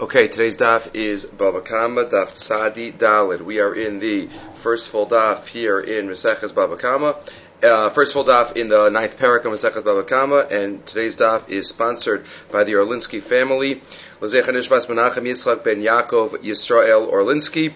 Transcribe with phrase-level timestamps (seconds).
[0.00, 3.40] Okay, today's daf is Baba Kama, daf Sadi Dalid.
[3.40, 7.16] We are in the first full daf here in Maseches Baba Kama.
[7.60, 11.48] Uh, first full daf in the ninth parak of Maseches Baba Kama, and today's daf
[11.48, 13.82] is sponsored by the Orlinsky family.
[14.20, 17.74] Lezecha Nishbas Menachem Yitzchak ben Yaakov Yisrael Orlinsky,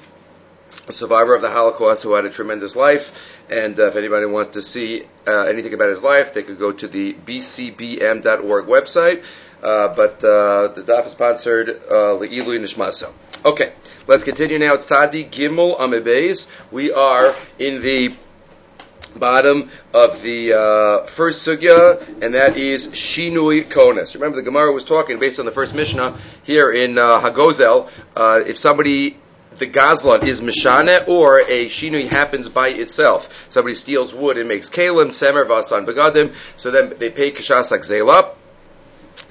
[0.87, 3.37] a survivor of the Holocaust who had a tremendous life.
[3.51, 6.71] And uh, if anybody wants to see uh, anything about his life, they could go
[6.71, 9.25] to the bcbm.org website.
[9.63, 13.13] Uh, but uh, the daf is sponsored uh, Le'ilu Nishmaso.
[13.45, 13.73] Okay,
[14.07, 14.77] let's continue now.
[14.77, 16.49] Tzadi Gimel Amebez.
[16.73, 18.15] We are in the
[19.17, 24.15] bottom of the uh, first sugya, and that is Shinui Konas.
[24.15, 27.89] Remember, the Gemara was talking based on the first Mishnah here in uh, Hagozel.
[28.17, 29.17] Uh, if somebody
[29.59, 33.47] the gazlan is mishane or a shinui happens by itself.
[33.51, 38.35] Somebody steals wood and makes kalim, semer, vasan, begadim, so then they pay kashasak zelap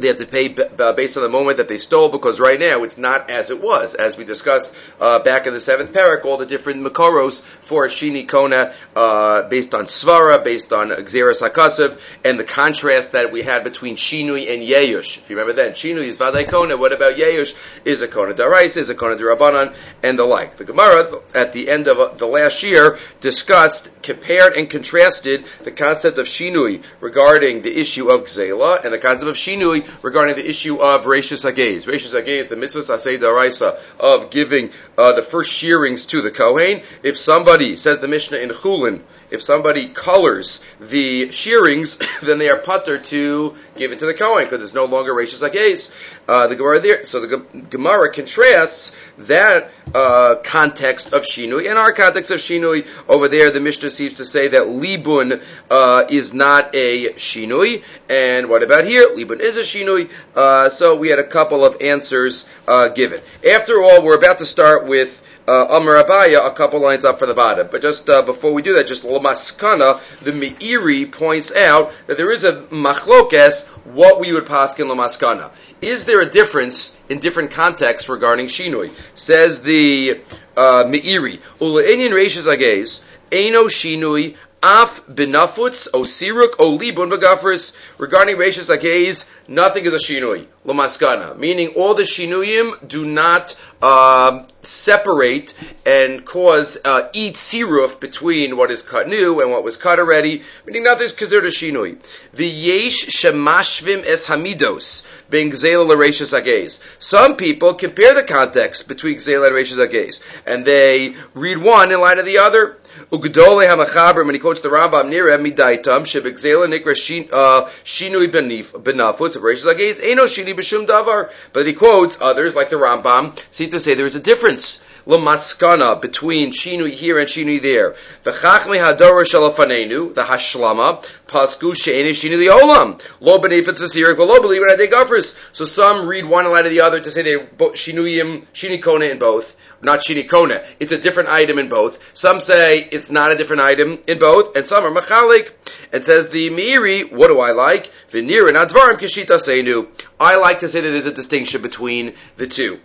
[0.02, 2.98] they have to pay based on the moment that they stole because right now it's
[2.98, 3.94] not as it was.
[3.94, 8.28] As we discussed uh, back in the seventh parak, all the different makoros for Shini
[8.28, 13.64] Kona uh, based on Svara, based on Xeris HaKasev, and the contrast that we had
[13.64, 15.18] between Shinui and Yeyush.
[15.20, 17.56] If you remember that, Shinui is Vadai Kona, what about Yeyush?
[17.86, 20.58] Is a Kona Darais, is a Kona Durabanan, and the like.
[20.58, 25.72] The Gemara, at the end of uh, the last year, discussed, compared and contrasted the
[25.72, 30.48] concept of Shinui regarding the issue of Gzela and the concept of Shinui regarding the
[30.48, 31.86] issue of Rashis Agez.
[31.86, 36.82] Rashis Agez, the mitzvah Asay Daraisa of giving uh, the first shearings to the Kohen.
[37.04, 42.58] If somebody, says the Mishnah in Chulin, if somebody colors the shearings, then they are
[42.58, 45.92] putter to give it to the Kohen because there's no longer Rashis Agez.
[46.28, 51.94] Uh, the Gemara there, so the Gemara contrasts that uh, context of Shinui and our
[51.94, 52.86] context of Shinui.
[53.08, 58.50] Over there, the Mishnah seems to say that Libun uh, is not a Shinui, and
[58.50, 59.08] what about here?
[59.08, 60.10] Libun is a Shinui.
[60.36, 63.20] Uh, so we had a couple of answers uh, given.
[63.50, 67.26] After all, we're about to start with uh, Amar Abaya a couple lines up for
[67.26, 67.68] the bottom.
[67.72, 72.32] But just uh, before we do that, just Lamaskana, the Meiri points out that there
[72.32, 75.52] is a machlokes what we would pass in Lamaskana.
[75.82, 78.92] Is there a difference in different contexts regarding Shinui?
[79.16, 80.22] Says the
[80.56, 87.76] uh, Meiri, Ulainian Reishis Agez, Eino Shinui Af benafutz o siruk o libun begafris.
[87.98, 90.46] Regarding Reishis Agez, nothing is a shinui.
[90.66, 91.36] Lamaskana.
[91.36, 98.70] Meaning all the shinuyim do not uh, separate and cause uh, eat siruf between what
[98.70, 100.44] is cut new and what was cut already.
[100.68, 101.98] Meaning nothing is considered a shinui.
[102.34, 106.84] The yesh shemashvim es hamidos being gzela l'reishis agez.
[107.00, 112.00] Some people compare the context between gzela and reishis agez, and they read one in
[112.00, 112.78] light of the other.
[113.12, 116.94] Ugdole hamachaber when he quotes the Rambam near midaitam shebegzela nikra
[117.32, 121.32] uh, shinui benafutz of reishis agez eno shini b'shum davar.
[121.54, 126.00] But he quotes others like the Rambam seem to say there is a difference lemaskana
[126.02, 127.96] between shinui here and shinui there.
[128.24, 135.24] V'chachmi hadora shalafanenu the hashlama pasku she'eni shinui olam lo benefits v'sirik lo believe in
[135.54, 139.20] So some read one in light of the other to say they shinuyim shinikona in
[139.20, 140.66] both not shinikona.
[140.80, 142.12] It's a different item in both.
[142.16, 145.52] Some say it's not a different item in both, and some are machalik.
[145.94, 147.92] And says the Meiri, what do I like?
[148.10, 149.90] Vinir and advarim kishita seinu.
[150.20, 152.80] I like to say that there's a distinction between the two.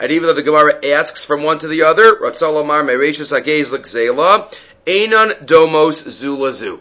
[0.00, 3.70] And even though the Gemara asks from one to the other, Ratzalomar mereshus agez
[4.86, 6.80] einan domos zulazu.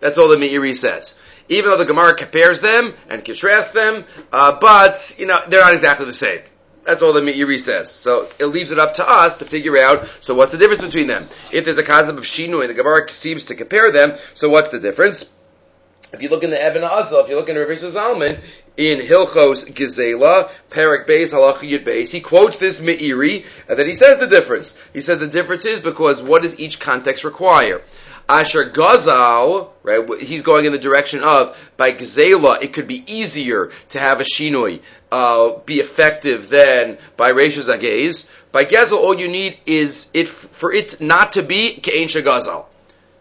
[0.00, 1.18] That's all the Meiri says
[1.48, 5.72] even though the Gemara compares them and contrasts them, uh, but you know they're not
[5.72, 6.40] exactly the same.
[6.84, 7.90] That's all the Meiri says.
[7.90, 10.06] So it leaves it up to us to figure out.
[10.20, 11.24] So what's the difference between them?
[11.50, 14.68] If there's a concept of shinu and the Gemara seems to compare them, so what's
[14.68, 15.30] the difference?
[16.12, 18.38] If you look in the Even HaEzel, if you look in Rav Zalman,
[18.76, 23.94] in Hilchos Gizela, Perik Beis, Halach Yud Beis, he quotes this Meiri, and then he
[23.94, 24.80] says the difference.
[24.92, 27.82] He says the difference is because what does each context require?
[28.28, 33.70] Asher Gazal, right, he's going in the direction of, by Gzela, it could be easier
[33.90, 34.80] to have a Shinoi,
[35.12, 38.30] uh, be effective than by Reisha Zagez.
[38.50, 42.66] By Gezel, all you need is it, for it not to be Ke'en Gazal.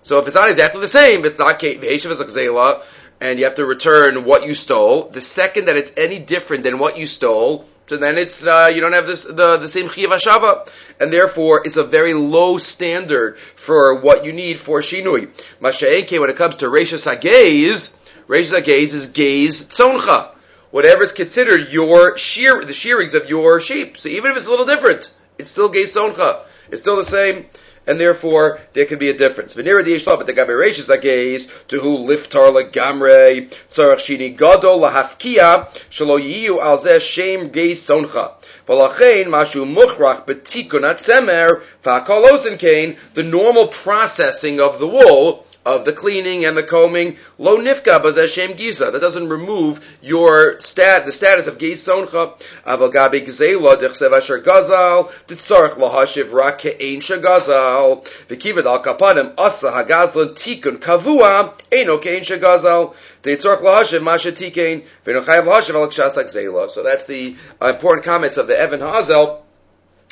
[0.04, 2.84] So if it's not exactly the same, if it's not Ve'eshav Gzela,
[3.20, 6.78] and you have to return what you stole, the second that it's any different than
[6.78, 10.68] what you stole, so then it's uh, you don't have this the, the same hashava,
[11.00, 15.30] and therefore it's a very low standard for what you need for shinui.
[15.62, 17.96] Masha'enke when it comes to reishas hagez,
[18.28, 20.34] reishas hagez is gaze tzoncha,
[20.72, 23.96] whatever is considered your shear the shearings of your sheep.
[23.96, 26.40] So even if it's a little different, it's still gaze tzoncha.
[26.72, 27.46] It's still the same.
[27.88, 29.54] And therefore there can be a difference.
[29.54, 35.68] V'nira di'yishlo, but the gabi reishis agays, to who liftar legamre, tzarach shini gadol lahafkia,
[35.90, 38.34] shalo yiyu al zeh shem gei soncha.
[38.68, 45.94] V'lachein mashu muchrach betikun atzemer, ozen kain, the normal processing of the wool, of the
[45.94, 48.92] cleaning and the combing, lo nifka bazeshem giza.
[48.92, 52.40] That doesn't remove your stat, the status of giz soncha.
[52.66, 58.06] Aval gabi gzela dechsev asher gazal, titzarech lahashiv rak ke'ein shagazal.
[58.28, 62.94] V'kivad al kapanim asa hagazlan tikun kavua, eno ke'ein shagazal.
[63.22, 66.70] Titzarech lahashiv masha tikein, v'nochayav lahashiv al kshasa gzela.
[66.70, 69.42] So that's the important comments of the Even HaEzel,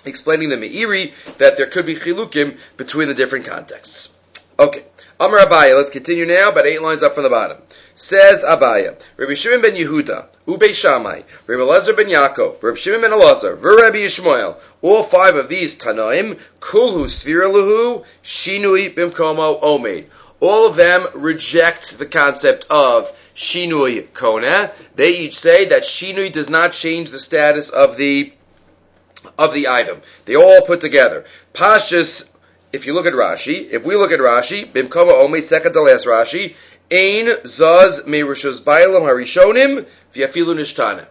[0.05, 4.17] explaining the Meiri that there could be chilukim between the different contexts.
[4.57, 4.83] Okay.
[5.21, 7.57] Amar Abaya, let's continue now, about eight lines up from the bottom.
[7.93, 13.11] Says Abaya, Rabbi Shimon ben Yehuda, Ube Shammai, Rabbi Elazar ben Yaakov, Rabbi Shimon ben
[13.11, 20.07] Elazar, Rabbi Yishmael, all five of these Tanaim, Kulhu Sfiraluhu, Shinui Bimkomo Omeid.
[20.39, 24.71] All of them reject the concept of Shinui Kona.
[24.95, 28.33] They each say that Shinui does not change the status of the
[29.37, 30.01] of the item.
[30.25, 31.25] They all put together.
[31.53, 32.30] Pashas
[32.73, 36.05] if you look at Rashi, if we look at Rashi, Bimkoma Omi, second to last
[36.05, 36.55] Rashi,
[36.91, 41.07] Ein Zaz Merushas Bailam Harishonim, Vyafilu Nishtana.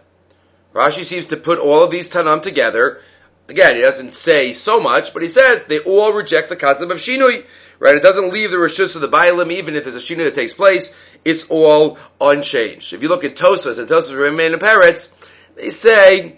[0.73, 3.01] Rashi seems to put all of these Tanam together.
[3.49, 6.97] Again, he doesn't say so much, but he says they all reject the concept of
[6.97, 7.45] Shinui.
[7.79, 7.95] Right?
[7.95, 10.53] It doesn't leave the Rishus of the Bailam, even if there's a Shinui that takes
[10.53, 12.93] place, it's all unchanged.
[12.93, 15.13] If you look at Tosfos, and Tosfos Rabbeinu Peretz,
[15.55, 16.35] they say,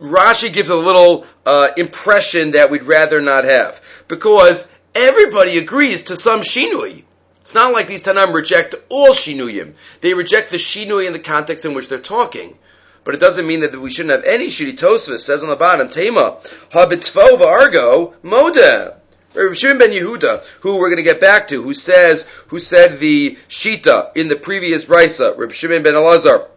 [0.00, 6.16] Rashi gives a little uh, impression that we'd rather not have because everybody agrees to
[6.16, 7.04] some shinui.
[7.40, 9.74] It's not like these Tanam reject all shinuyim.
[10.00, 12.58] They reject the shinui in the context in which they're talking.
[13.04, 15.20] But it doesn't mean that we shouldn't have any shiri tosfos.
[15.20, 16.38] Says on the bottom, Tema
[16.72, 18.96] habitvov argo moda.
[19.54, 23.38] Shimon ben Yehuda, who we're going to get back to, who says, who said the
[23.48, 26.48] shita in the previous brisa, Rabbi Shimon ben Elazar,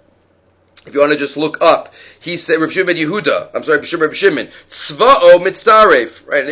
[0.85, 4.13] if you want to just look up, he said, Rabbi Shimon Yehuda, I'm sorry, Rabbi
[4.13, 6.45] Shimon, Tzva'o mitzaref, right?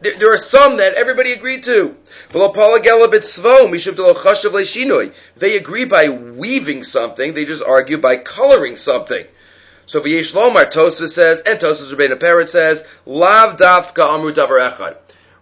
[0.00, 1.96] There, are some that everybody agreed to.
[5.36, 9.26] They agree by weaving something, they just argue by coloring something.
[9.86, 14.96] So V'yesh Lomar, Tosfos says, and Tosfos Rebbeinu Peretz says, Lav dafka amru davar echad.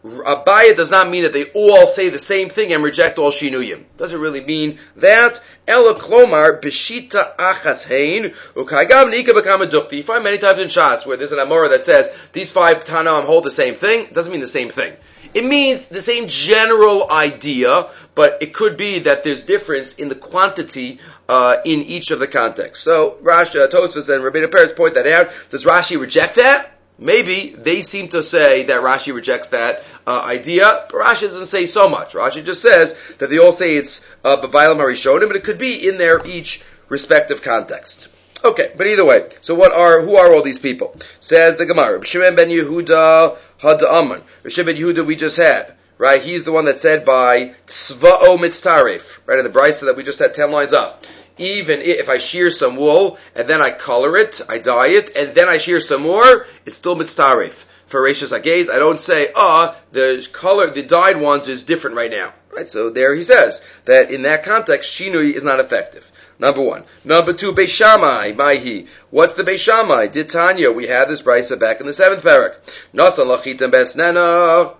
[0.04, 3.84] Abaya does not mean that they all say the same thing and reject all shinuyim.
[3.96, 5.40] Doesn't really mean that.
[5.68, 11.16] Ela klomar b'shita achas hein ukagam nika b'kama You find many times in Shas where
[11.16, 14.08] there's an Amora that says these five Tanam hold the same thing.
[14.12, 14.94] Doesn't mean the same thing.
[15.34, 20.16] It means the same general idea, but it could be that there's difference in the
[20.16, 22.84] quantity uh, in each of the contexts.
[22.84, 25.30] So Rashi, Tosfos, and Rabbeinu Peretz point that out.
[25.50, 26.72] Does Rashi reject that?
[27.02, 31.66] Maybe they seem to say that Rashi rejects that uh, idea, but Rashi doesn't say
[31.66, 32.12] so much.
[32.12, 35.98] Rashi just says that they all say it's uh, Harishonim, but it could be in
[35.98, 38.08] their each respective context.
[38.44, 40.96] Okay, but either way, so what are who are all these people?
[41.18, 44.22] Says the Gemara, Shimon ben Yehuda Had Aman.
[44.46, 46.22] Shimon ben Yehuda we just had, right?
[46.22, 49.38] He's the one that said by Tzva'o Mitztarif, right?
[49.38, 51.04] In the brisa that we just had ten lines up
[51.38, 55.34] even if I shear some wool and then I color it, I dye it, and
[55.34, 57.66] then I shear some more, it's still mitztarif.
[57.86, 62.10] For Rashis Agez, I don't say, ah, the color, the dyed ones is different right
[62.10, 62.32] now.
[62.50, 62.68] Right?
[62.68, 66.10] So there he says that in that context, shinui is not effective.
[66.38, 66.84] Number one.
[67.04, 68.88] Number two, Beishamai, Maihi.
[69.10, 70.10] What's the Beishamai?
[70.10, 72.56] Did Tanya, we had this brisa back in the seventh parak.
[72.94, 74.74] Nasan lachitam besnena.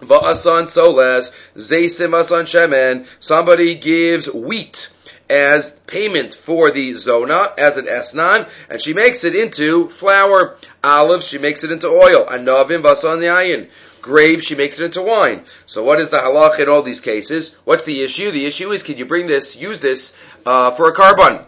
[0.00, 3.06] Va'asan soles, zaysim asan shemen.
[3.20, 4.90] Somebody gives wheat
[5.28, 10.56] as payment for the zona as an esnan, and she makes it into flour.
[10.82, 12.24] Olives, she makes it into oil.
[12.26, 13.68] Anavim vasan yayin.
[14.00, 15.44] Grapes, she makes it into wine.
[15.66, 17.54] So what is the halach in all these cases?
[17.64, 18.30] What's the issue?
[18.30, 20.16] The issue is, can you bring this, use this,
[20.46, 21.44] uh, for a carbon?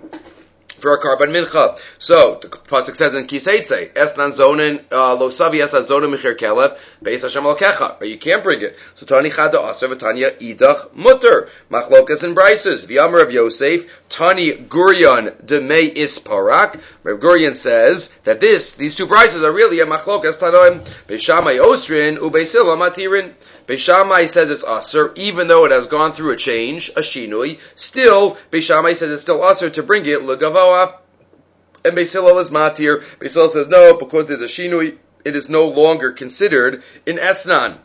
[0.83, 1.79] For a carbon mincha.
[1.99, 6.77] So the pasuk says in Kiseitse, Esnan zonin uh, lo savi esa zonin michir kelev
[7.03, 8.01] beis Hashem kecha.
[8.01, 8.77] Or you can't bring it.
[8.95, 15.47] So tani chada aser v'tanya idach mutter machlokas and brises v'yamer of Yosef tani gurion
[15.47, 16.81] de me isparak.
[17.05, 22.19] Rav Gurion says that this these two brises are really a machlokas tanoim beishamay osrin
[22.19, 23.33] ubeisila matirin.
[23.67, 27.59] Beishamai says it's usher, even though it has gone through a change, a shinui.
[27.75, 30.99] Still, Beishamai says it's still usher to bring it legavoa.
[31.85, 33.03] And Beis Hillel is matir.
[33.19, 37.79] Beis Hillel says no, because there's a shinui, it is no longer considered in esnan.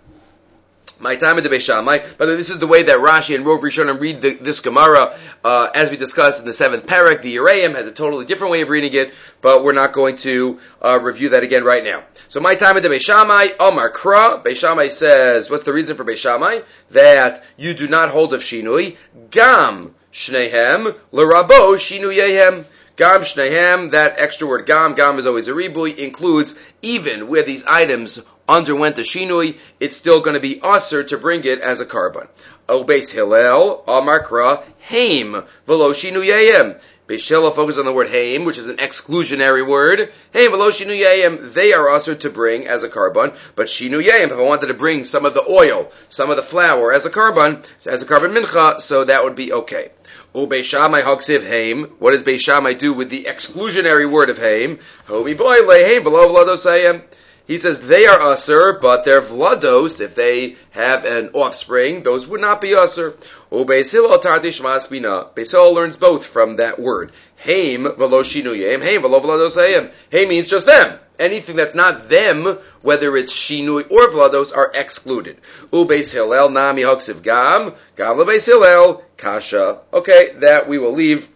[1.00, 2.18] My time at the Beishamai.
[2.18, 5.70] But this is the way that Rashi and Rov Rishonim read the, this Gemara, uh,
[5.74, 7.22] as we discussed in the seventh parak.
[7.22, 10.60] The Yereim has a totally different way of reading it, but we're not going to
[10.84, 12.04] uh, review that again right now.
[12.30, 14.44] So my time at the Beishamai, Omar Kra.
[14.44, 16.64] Beishamai says, what's the reason for Beishamai?
[16.92, 18.98] That you do not hold of Shinui.
[19.30, 22.66] Gam Shnehem L'Rabo Shinuyehem.
[22.96, 27.64] Gam Shnehem, that extra word gam, gam is always a ribui, includes even where these
[27.68, 31.86] items underwent a shinui, it's still going to be usher to bring it as a
[31.86, 32.28] korban.
[32.68, 36.80] Obeis Hillel, Amarkra, Haim, Velo Shinuyayim.
[37.08, 40.12] Beis Hillel focuses on the word Haim, which is an exclusionary word.
[40.34, 44.42] Haim, Velo Shinuyayim, they are usher to bring as a carbon, but Shinuyayim, if I
[44.42, 48.02] wanted to bring some of the oil, some of the flour as a carbon, as
[48.02, 49.92] a carbon mincha, so that would be okay.
[50.36, 51.96] Ubeishamai haksiv haim.
[52.00, 54.80] What does Beishamai do with the exclusionary word of haim?
[55.08, 57.04] Homi boy leheim below vladosayim.
[57.48, 62.42] He says they are usher, but their vlados, if they have an offspring, those would
[62.42, 63.16] not be usher.
[63.50, 65.34] Shmasbina.
[65.34, 67.14] Beisil learns both from that word.
[67.38, 68.84] Haim velo shinuyim.
[68.84, 69.92] Haim velo vladosayim.
[70.12, 71.00] Haim means just them.
[71.18, 75.38] Anything that's not them, whether it's shinui or vlados, are excluded.
[75.72, 77.74] Ubeis hillel nami hoksiv gam.
[77.96, 79.80] Gam lebeis hillel kasha.
[79.94, 81.30] Okay, that we will leave.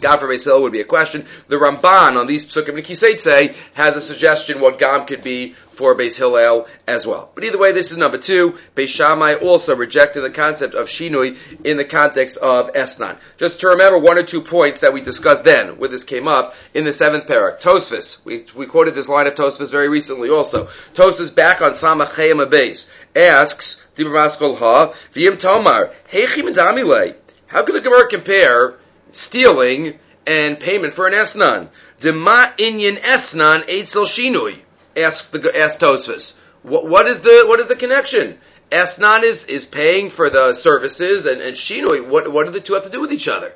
[0.00, 1.26] Gam for Basil would be a question.
[1.48, 5.94] The Ramban on these psukim and Kiseitse has a suggestion what Gam could be for
[5.94, 7.30] Beis Hillel as well.
[7.36, 8.58] But either way, this is number two.
[8.74, 13.16] Beis Shammai also rejected the concept of Shinui in the context of Esnan.
[13.36, 16.56] Just to remember one or two points that we discussed then, when this came up
[16.74, 17.60] in the seventh parak.
[17.60, 20.66] Tosfos, we, we quoted this line of Tosfos very recently also.
[20.94, 27.14] Tosfos back on Samach Chayim Abeis asks, Dibur Ha, V'yim Tomar, Heichim
[27.46, 28.78] How can the Gemara compare
[29.10, 31.68] stealing and payment for an esnan.
[32.00, 34.58] Dema inyan esnan eitzel shinui.
[34.96, 36.38] Ask the ask Tosfos.
[36.62, 38.38] What, what is the what is the connection?
[38.70, 42.06] Esnan is is paying for the services, and, and shinui.
[42.06, 43.52] What what do the two have to do with each other?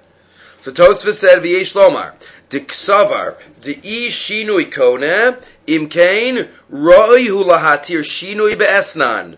[0.63, 2.13] So Tosfos said, "V'yesh lomar
[2.49, 9.37] diksavar de'i shinui kone imkain roi hulahatir shinui be'esnan."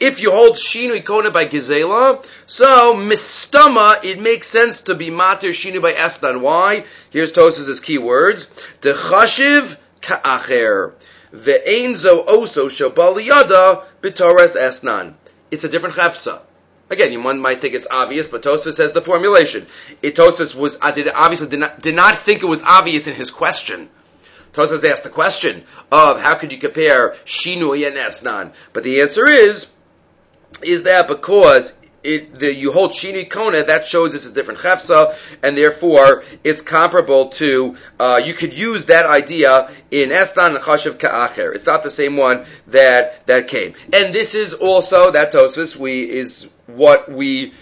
[0.00, 5.50] If you hold Shinu Ikona by Gizela, so Mistama, it makes sense to be Matir
[5.50, 6.40] Shinu by Esnan.
[6.40, 6.84] Why?
[7.10, 8.50] Here's Tosfos' key words.
[8.80, 10.92] The Chashiv Ka'acher.
[11.32, 15.14] The Einzo Oso Shobaliyada Bitoras Esnan.
[15.50, 16.42] It's a different chefsa.
[16.90, 19.66] Again, you might think it's obvious, but Tosfos says the formulation.
[20.02, 23.30] It was uh, did, obviously did not, did not think it was obvious in his
[23.30, 23.88] question.
[24.52, 28.52] Tosfos asked the question of how could you compare Shinui and Esnan?
[28.72, 29.72] But the answer is,
[30.62, 35.14] is that because it, the, you hold Shini Kona, that shows it's a different chefsa,
[35.42, 40.98] and therefore it's comparable to, uh, you could use that idea in Estan and Chashav
[40.98, 41.54] Ka'acher.
[41.54, 43.74] It's not the same one that, that came.
[43.92, 47.52] And this is also, that Tosfos, we, is what we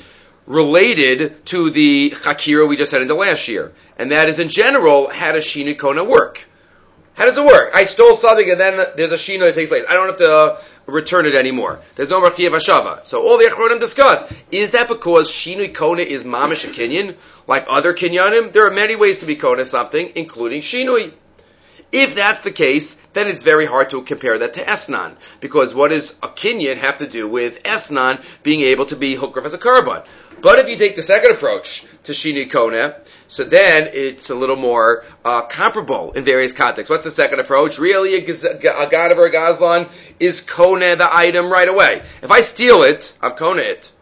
[0.47, 3.73] related to the Chakira we just had in the last year.
[3.99, 6.47] And that is in general, how does Shini Kona work?
[7.19, 7.73] How does it work?
[7.75, 9.85] I stole something and then there's a shino that takes place.
[9.89, 11.81] I don't have to uh, return it anymore.
[11.97, 13.05] There's no Rachiyav Hashava.
[13.05, 17.17] So all the Achronim discuss, is that because Shinui Kona is Mamish a Kinyan?
[17.49, 18.53] Like other Kinyanim?
[18.53, 21.13] There are many ways to be Kona something, including Shinui.
[21.91, 25.17] If that's the case, then it's very hard to compare that to Esnan.
[25.41, 29.45] Because what does a Kinyan have to do with Esnan being able to be Hukraf
[29.45, 30.07] as a korban?
[30.41, 32.95] But if you take the second approach to Shinui Kona,
[33.29, 36.91] so then it's a little more uh, comparable in various contexts.
[36.91, 37.79] What's the second approach?
[37.79, 42.03] Really, a, a Ganav or a Gazlan is Kone the item right away.
[42.23, 43.93] If I steal it, I'm Kone it.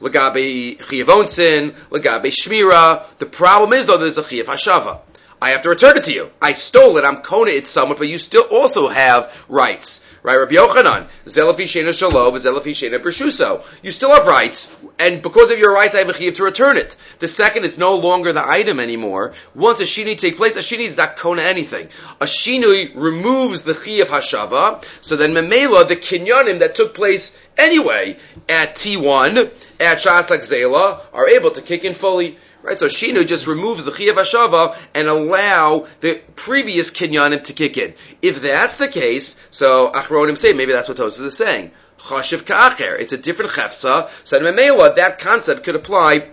[0.00, 3.04] Lagabe Chiyavonsin, Lagabe Shmira.
[3.18, 5.00] The problem is though there's a Chiyav Hashava.
[5.40, 6.30] I have to return it to you.
[6.40, 10.05] I stole it, I'm Kone it somewhat, but you still also have rights.
[10.22, 13.64] Right, Rabbi Yochanan, Zelafi Shena Shalov, Zelafi Shena Bershuso.
[13.82, 16.76] You still have rights, and because of your rights, I have a chiv to return
[16.76, 16.96] it.
[17.18, 19.34] The second, it's no longer the item anymore.
[19.54, 21.88] Once a shini takes place, a shini is not kona anything.
[22.20, 28.16] A shini removes the chiv hashava, so then memela, the kinyanim that took place anyway
[28.48, 32.38] at T1, at Shasak Zela, are able to kick in fully.
[32.66, 37.78] Right, so Shinu just removes the Chiyav Hashava and allow the previous Kinyanim to kick
[37.78, 37.94] in.
[38.22, 41.70] If that's the case, so Achronim say, maybe that's what Tosfos is saying.
[41.96, 42.98] Chashiv Ka'acher.
[42.98, 44.10] It's a different Chefsa.
[44.24, 46.30] So in that concept could apply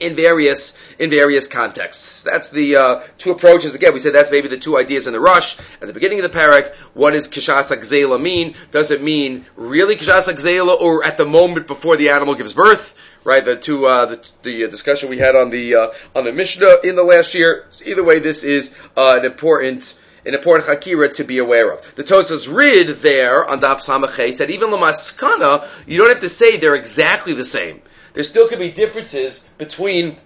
[0.00, 2.22] in various in various contexts.
[2.22, 3.74] That's the uh, two approaches.
[3.74, 6.32] Again, we said that's maybe the two ideas in the rush at the beginning of
[6.32, 6.74] the parak.
[6.94, 8.54] What does kishasa gzela mean?
[8.70, 12.98] Does it mean really kishasa gzela, or at the moment before the animal gives birth?
[13.24, 13.44] Right?
[13.44, 16.94] The two, uh, the, the discussion we had on the uh, on the Mishnah in
[16.94, 17.66] the last year.
[17.70, 21.94] So either way, this is uh, an important an important hakira to be aware of.
[21.96, 26.56] The Tosfos Rid there on Daf Samachay said even Lamaskana, you don't have to say
[26.56, 27.82] they're exactly the same.
[28.14, 30.16] There still could be differences between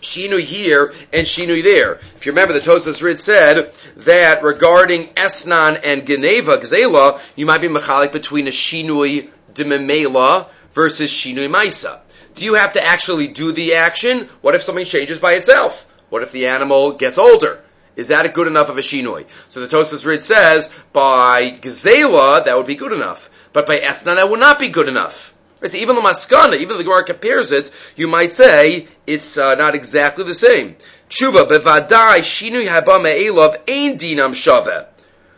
[0.00, 1.94] Shinui here and Shinui there.
[2.16, 7.60] If you remember, the Tosfos Rid said that regarding Esnan and Geneva, Gzela, you might
[7.60, 12.00] be mechalik between a Shinui Dememela versus Shinui Maisa.
[12.34, 14.28] Do you have to actually do the action?
[14.40, 15.90] What if something changes by itself?
[16.10, 17.60] What if the animal gets older?
[17.96, 19.26] Is that a good enough of a shinoi?
[19.48, 23.30] So the Tosfos Rid says, by Gzela, that would be good enough.
[23.52, 25.32] But by Esnan, that would not be good enough.
[25.60, 29.54] Right, so even the Maskana, even the Gemara compares it, you might say it's uh,
[29.54, 30.76] not exactly the same.
[31.08, 34.86] Tshuva, bevadai shinui haba me'elav ein dinam shaveh.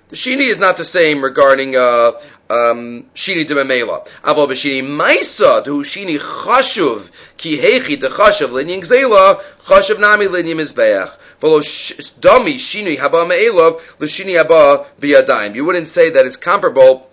[0.08, 2.12] The shini is not the same regarding uh,
[2.48, 4.06] shini de memela.
[4.22, 10.56] Aval b'shini maisa du shini chashuv ki hechi de chashuv linyan gzela chashuv nami linyan
[10.56, 11.16] mizbeach.
[11.40, 11.60] V'lo
[12.20, 15.54] dami shini haba me'elav l'shini haba biyadayim.
[15.54, 17.08] You wouldn't say that it's comparable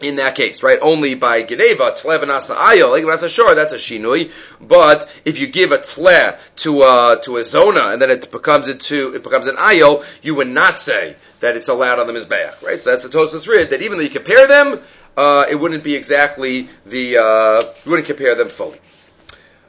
[0.00, 0.78] in that case, right?
[0.82, 4.30] Only by Geneva, Tlev and Asa Ayel, like sure, that's a Shinui.
[4.60, 8.68] But if you give a Tle to, uh, to a Zona and then it becomes
[8.68, 12.62] into, it becomes an Ayel, you would not say that it's allowed on the Mizbeach,
[12.62, 12.78] right?
[12.78, 14.80] So that's the Tosfos Rid, that even though you compare them,
[15.16, 18.78] uh, it wouldn't be exactly the, uh, you wouldn't compare them fully.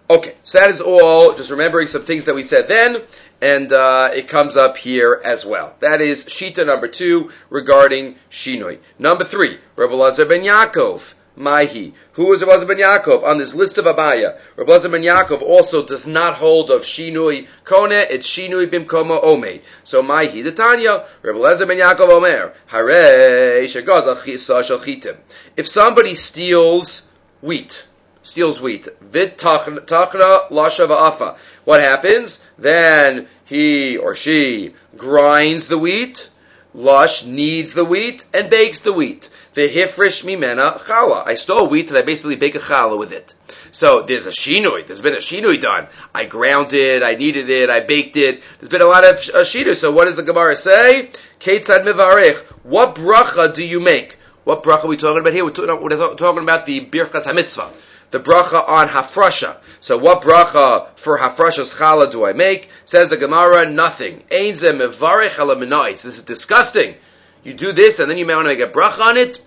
[0.08, 3.02] Okay, so that is all, just remembering some things that we said then,
[3.42, 5.76] and uh, it comes up here as well.
[5.80, 8.78] That is Shita number two regarding Shinoi.
[9.00, 11.15] Number three, Rabbi Lazar ben Yaakov.
[11.36, 11.94] Mahi.
[12.14, 14.40] Who is Rabbi ben Yaakov on this list of Abaya?
[14.56, 19.60] Rabbi ben Yaakov also does not hold of Shinui Kone, it's Shinui Bimkoma Ome.
[19.84, 25.18] So Mahi, the Tanya, Rabbi ben Yaakov Omer, Hare Shagaz
[25.58, 27.12] If somebody steals
[27.42, 27.86] wheat,
[28.24, 32.46] steals wheat, Vit Tachna Lasha Va'afa, what happens?
[32.58, 36.30] Then he or she grinds the wheat,
[36.74, 39.30] lush kneads the wheat, and bakes the wheat.
[39.56, 41.26] V'hifrish mimena chala.
[41.26, 43.34] I stole wheat and I basically bake a chala with it.
[43.72, 44.86] So there's a shinui.
[44.86, 45.88] There's been a shinui done.
[46.14, 47.04] I ground it.
[47.04, 47.70] I kneaded it.
[47.70, 48.42] I baked it.
[48.60, 49.76] There's been a lot of uh, shinui.
[49.76, 51.10] So what does the Gemara say?
[51.40, 52.38] Ketzad mivarech.
[52.64, 54.18] What bracha do you make?
[54.44, 55.44] What bracha are we talking about here?
[55.44, 57.72] We're talking, we're talking about the birchas hamitzvah
[58.12, 59.58] the bracha on hafrasha.
[59.82, 62.70] So what bracha for hafrasha's challah do I make?
[62.86, 64.24] Says the Gemara, nothing.
[64.32, 66.96] Ein ze mivarech This is disgusting.
[67.44, 69.45] You do this and then you may want to make a bracha on it.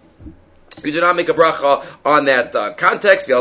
[0.85, 3.27] You do not make a bracha on that uh, context.
[3.27, 3.35] The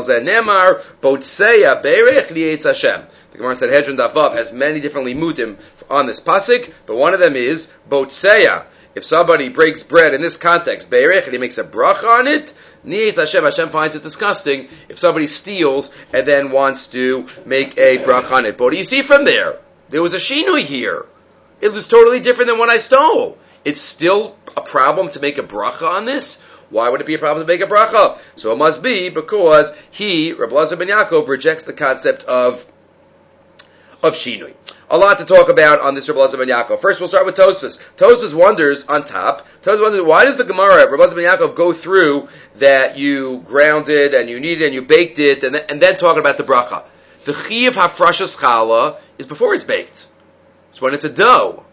[3.38, 5.58] Gemara said Hedron Davav has many different limudim
[5.90, 8.66] on this pasuk, but one of them is Botseya.
[8.96, 12.52] If somebody breaks bread in this context, Berech, and he makes a bracha on it,
[12.86, 17.98] Niyat Hashem, Hashem finds it disgusting if somebody steals and then wants to make a
[17.98, 18.58] brach on it.
[18.58, 19.60] But what do you see from there?
[19.90, 21.06] There was a shinui here.
[21.62, 23.38] It was totally different than what I stole.
[23.66, 26.42] It's still a problem to make a bracha on this.
[26.70, 28.20] Why would it be a problem to make a bracha?
[28.36, 32.66] So it must be because he, Rabbi Lazar ben Yaakov, rejects the concept of
[34.04, 34.54] of shinui
[34.90, 36.80] a lot to talk about on this Rabbi ben Yaakov.
[36.80, 37.84] First, we'll start with Tosfos.
[37.98, 39.46] Tosfos wonders on top.
[39.62, 44.14] Tosfos wonders why does the Gemara Rabbi ben Yaakov go through that you ground it
[44.14, 46.84] and you kneaded and you baked it and then, and then talking about the bracha.
[47.26, 50.08] The chi of hafrasha challah is before it's baked.
[50.72, 51.66] It's when it's a dough.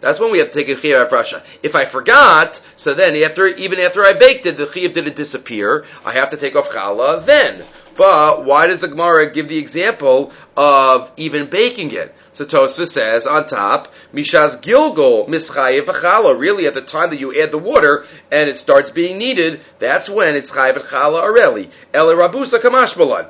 [0.00, 1.42] That's when we have to take a chiyuv hafrasha.
[1.62, 5.84] If I forgot, so then after even after I baked it, the chiyuv didn't disappear.
[6.04, 7.64] I have to take off challah then.
[7.96, 12.14] But why does the Gemara give the example of even baking it?
[12.32, 16.38] So Tosfos says on top, Mishas Gilgol Mischayev Chala.
[16.38, 20.08] Really, at the time that you add the water and it starts being kneaded, that's
[20.08, 21.72] when it's Chayev Chala Areli.
[21.92, 23.26] Ele Rabusa Kamashbalan.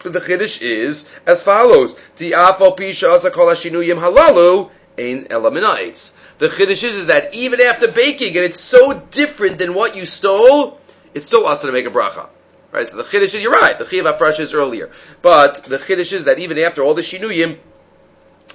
[0.00, 6.12] The Chiddush is as follows: The Afal Pisha Kol Hashinuyim Halalu Ein Elaminates.
[6.38, 10.06] The Chiddush is, is that even after baking, and it's so different than what you
[10.06, 10.80] stole,
[11.14, 12.28] it's still awesome to make a bracha.
[12.72, 14.90] Right, so the chiddush is, you're right, the chiyav afresh is earlier.
[15.22, 17.58] But the chiddush is that even after all the shinuyim,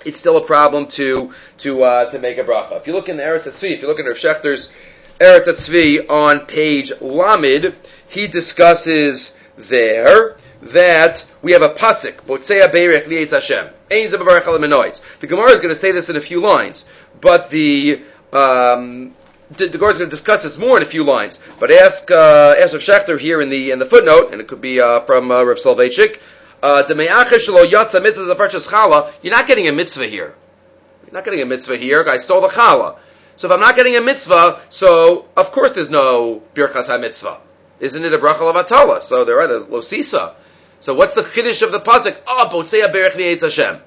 [0.05, 2.77] it's still a problem to to uh, to make a bracha.
[2.77, 4.73] If you look in the Eretz Tzvi, if you look in Rav Shechter's
[5.19, 7.73] Eretz Tzvi on page Lamid,
[8.09, 13.67] he discusses there that we have a pasuk, Botzea Beirech Lietz Hashem.
[13.89, 16.87] The Gemara is going to say this in a few lines,
[17.21, 19.15] but the um,
[19.51, 21.39] the, the Gemara is going to discuss this more in a few lines.
[21.59, 24.61] But ask uh, ask Rav Shechter here in the in the footnote, and it could
[24.61, 26.19] be uh, from uh, Rav Soloveitchik.
[26.61, 26.83] Uh,
[29.21, 30.35] you're not getting a mitzvah here.
[31.05, 32.05] You're not getting a mitzvah here.
[32.07, 32.97] I stole the challah.
[33.37, 37.39] So if I'm not getting a mitzvah, so of course there's no birchas ha-mitzvah.
[37.79, 40.35] Isn't it a bracha of So there are the losisa.
[40.81, 42.17] So what's the chiddush of the pasuk?
[42.25, 43.81] Oh, Hashem.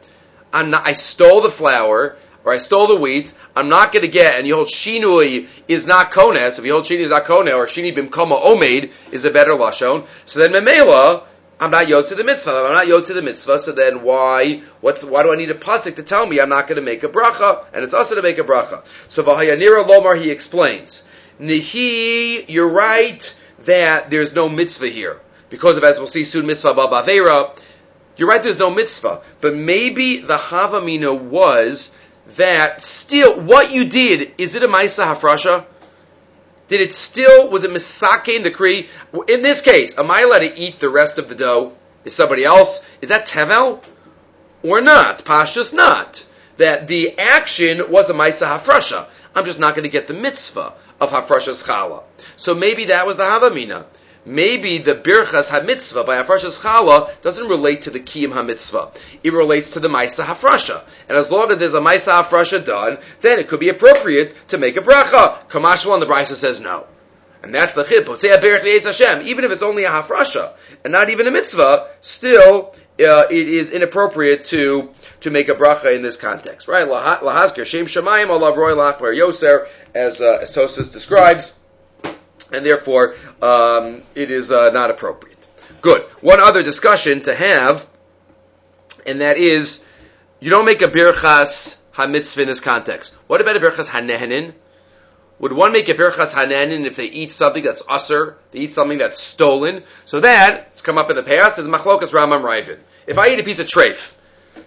[0.53, 2.17] Not, i stole the flour.
[2.45, 5.87] or I stole the wheat, I'm not going to get, and you hold shinui is
[5.87, 9.25] not kone, so if you hold shinui is not kone, or shini bimkoma omed is
[9.25, 11.25] a better lashon, so then memela,
[11.59, 12.51] I'm not yotze the mitzvah.
[12.51, 13.57] I'm not yotze the mitzvah.
[13.61, 14.63] So then why?
[14.81, 17.05] What's why do I need a pasuk to tell me I'm not going to make
[17.05, 17.67] a bracha?
[17.73, 18.83] And it's also to make a bracha.
[19.07, 21.07] So v'hayanira lomar he explains.
[21.41, 25.21] Nihi, you're right that there's no mitzvah here
[25.53, 27.55] because of as we'll see soon mitzvah babavera.
[28.17, 28.43] You're right.
[28.43, 31.95] There's no mitzvah, but maybe the havamina was
[32.39, 35.67] that still what you did is it a ma'isa hafrasha?
[36.69, 38.89] Did it still, was it misake in the Kri?
[39.29, 41.77] In this case, am I allowed to eat the rest of the dough?
[42.07, 42.83] Is somebody else?
[43.03, 43.85] Is that Tevel?
[44.63, 45.19] Or not?
[45.19, 46.25] Pashtus not.
[46.57, 49.07] That the action was a Maisa Hafrasha.
[49.35, 52.05] I'm just not going to get the mitzvah of Hafrasha's Chala.
[52.37, 53.85] So maybe that was the Havamina
[54.25, 58.95] maybe the birchas hamitzvah by hafrashas chala doesn't relate to the kiyim hamitzvah.
[59.23, 60.83] It relates to the ma'isa hafrasha.
[61.09, 64.59] And as long as there's a ma'isa hafrasha done, then it could be appropriate to
[64.59, 65.49] make a bracha.
[65.49, 66.87] Kamashwa and the brisa says no.
[67.43, 68.85] And that's the chib.
[68.85, 69.27] Hashem.
[69.27, 70.53] Even if it's only a hafrasha
[70.85, 75.95] and not even a mitzvah, still uh, it is inappropriate to to make a bracha
[75.95, 76.87] in this context, right?
[76.87, 81.59] Lahazker shem shemayim olav roy lachbar yoser, as uh, as Tosfos describes
[82.53, 85.47] and therefore um, it is uh, not appropriate.
[85.81, 86.03] Good.
[86.21, 87.89] One other discussion to have,
[89.07, 89.85] and that is,
[90.41, 93.15] you don't make a birchas hamitzvah in this context.
[93.27, 94.55] What about a birchas hanehenin?
[95.41, 98.99] Would one make a birchas hanehenin if they eat something that's usser, they eat something
[98.99, 99.83] that's stolen?
[100.05, 102.79] So that, it's come up in the past, is machlokas ramam raivin.
[103.07, 104.17] If I eat a piece of treif,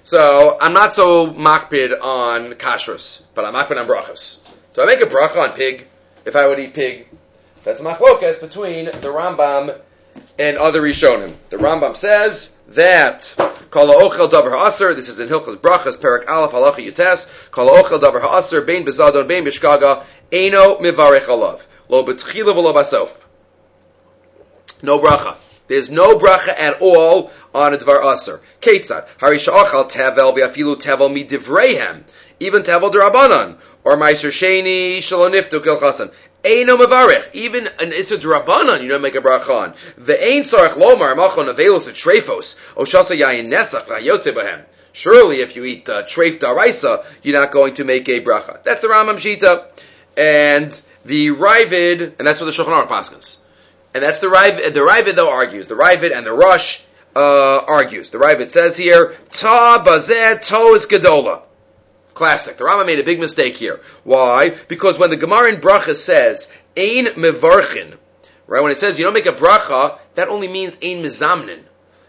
[0.03, 4.45] so I'm not so makbid on kashrus, but I'm makbid on brachas.
[4.73, 5.87] Do I make a bracha on pig
[6.25, 7.07] if I would eat pig?
[7.65, 9.75] That's a machlokas between the Rambam
[10.37, 11.33] and other Rishonim.
[11.49, 13.33] The Rambam says that
[13.71, 17.99] Kol ochel davar ha'aser, this is in Hilchas Brachas, Perak Aleph Halacha Yutes, Kol ochel
[17.99, 21.65] davar ha'aser, bein bezadon, bein bishkaga, eino mivarech alav.
[21.89, 23.17] Lo betchila v'lo basof.
[24.83, 25.35] No bracha.
[25.67, 28.41] There's no bracha at all on a dvar aser.
[28.61, 32.03] Ketzad, harisha ochel tevel v'afilu tevel midivrehem.
[32.39, 33.57] Even tevel derabanan.
[33.83, 36.11] Or meiser sheni shaloniftu kilchasan.
[36.43, 37.25] Eino mevarech.
[37.33, 39.73] Even an Issa Drabanan, you don't make a bracha on.
[39.97, 44.35] The Ein Sarach Lomar, Machon Avelos Trefos, Oshasa Yayin Nesach, Yosef
[44.93, 48.63] Surely, if you eat uh, treif daraisa, you're not going to make a bracha.
[48.63, 49.65] That's the Rambam Shita.
[50.15, 53.39] And the Ravid, and that's what the Shulchan Aruch paskins.
[53.93, 55.67] And that's the Ravid, the Ravid though argues.
[55.67, 58.11] The Ravid and the Rush, uh, argues.
[58.11, 61.41] The Ravid says here, Ta bazeh to is gedola.
[62.15, 62.55] Classic.
[62.55, 63.81] The Rama made a big mistake here.
[64.05, 64.49] Why?
[64.49, 67.97] Because when the Gemara in Bracha says, Ein mevarchin,
[68.47, 71.59] right, when it says you don't make a bracha, that only means Ein mizamnin.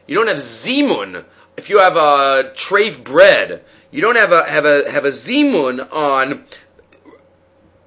[0.06, 1.24] You don't have zimun.
[1.56, 5.92] If you have a treif bread, you don't have a, have a, have a zimun
[5.92, 6.44] on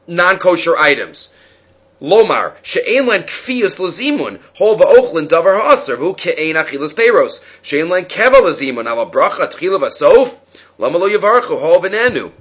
[0.06, 1.34] non-kosher items.
[2.02, 8.06] Lomar, she'ein len kfiyus lazimun, hol va'ochlin davar ha'aser, v'hu ke'ein achilas peiros, she'ein len
[8.06, 10.36] keva lazimun, a bracha tchila v'sof,
[10.80, 12.32] Lama lo yavarchu hol v'nenu.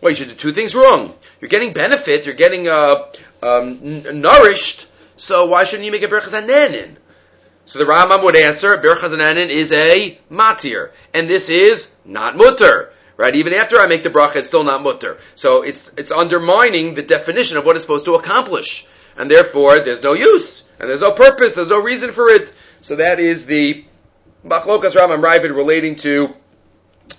[0.00, 1.14] Well, you should do two things wrong.
[1.40, 3.04] You're getting benefit, you're getting uh,
[3.42, 6.96] um, n- nourished, so why shouldn't you make a berachas hanenin?
[7.66, 12.92] So the Rambam would answer, berachas hanenin is a matir, and this is not mutter.
[13.18, 13.34] Right?
[13.34, 15.16] Even after I make the bracha, it's still not mutter.
[15.36, 18.86] So it's, it's undermining the definition of what it's supposed to accomplish.
[19.16, 20.70] And therefore, there's no use.
[20.78, 21.54] And there's no purpose.
[21.54, 22.52] There's no reason for it.
[22.82, 23.86] So that is the
[24.44, 26.36] Machlokas Rambam Ravid relating to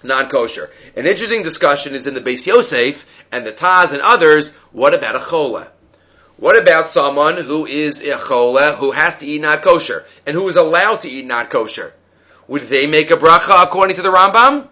[0.04, 0.70] non-kosher.
[0.96, 4.56] An interesting discussion is in the Beis Yosef and the Taz and others.
[4.72, 5.68] What about a chola?
[6.38, 10.48] What about someone who is a chola who has to eat not kosher and who
[10.48, 11.94] is allowed to eat not kosher?
[12.48, 14.68] Would they make a bracha according to the Rambam?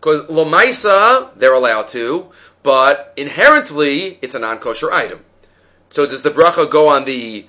[0.00, 2.30] Because lomaisa they're allowed to,
[2.62, 5.20] but inherently it's a non-kosher item.
[5.90, 7.46] So does the bracha go on the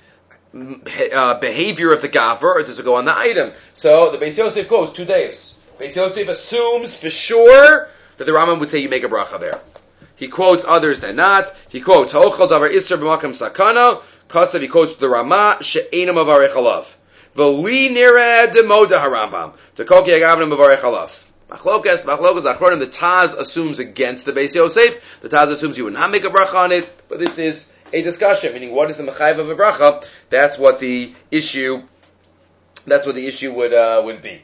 [0.54, 3.52] uh, behavior of the gaver, or does it go on the item?
[3.74, 5.57] So the Beis Yosef goes two days.
[5.78, 9.60] Beis Yosef assumes for sure that the Rambam would say you make a bracha there.
[10.16, 11.54] He quotes others that not.
[11.68, 14.02] He quotes Ha'ochel davar isser b'makam sakana.
[14.28, 16.92] Kasav he quotes the Rama she'enam avarech alav.
[17.36, 19.52] V'li nira demoda harambam.
[19.76, 21.24] Tekoki agavnim avarech alav.
[21.48, 25.00] Machlokas, machlokas achronim, the Taz assumes against the Beis Yosef.
[25.20, 28.02] The Taz assumes he would not make a bracha on it, but this is a
[28.02, 30.04] discussion, meaning what is the mechayiv of a bracha?
[30.28, 31.84] That's what the issue,
[32.84, 34.42] that's what the issue would, uh, would be.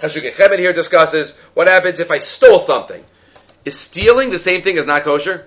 [0.00, 3.02] Chashukei Chemed here discusses what happens if I stole something.
[3.64, 5.46] Is stealing the same thing as not kosher?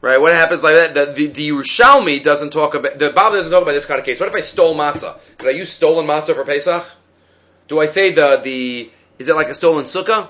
[0.00, 0.20] Right?
[0.20, 0.94] What happens like that?
[0.94, 4.06] The, the, the Yerushalmi doesn't talk about, the Bible doesn't talk about this kind of
[4.06, 4.20] case.
[4.20, 5.18] What if I stole matzah?
[5.38, 6.84] Could I use stolen matzah for Pesach?
[7.66, 10.28] Do I say the, the, is it like a stolen sukkah?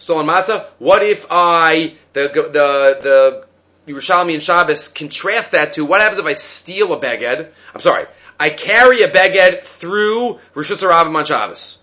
[0.00, 0.66] stolen matzah.
[0.78, 3.44] What if I the the
[3.86, 7.48] the Yerushalmi and Shabbos contrast that to what happens if I steal a beged?
[7.74, 8.06] I'm sorry,
[8.38, 11.79] I carry a beged through Rosh Hashanah on Shabbos,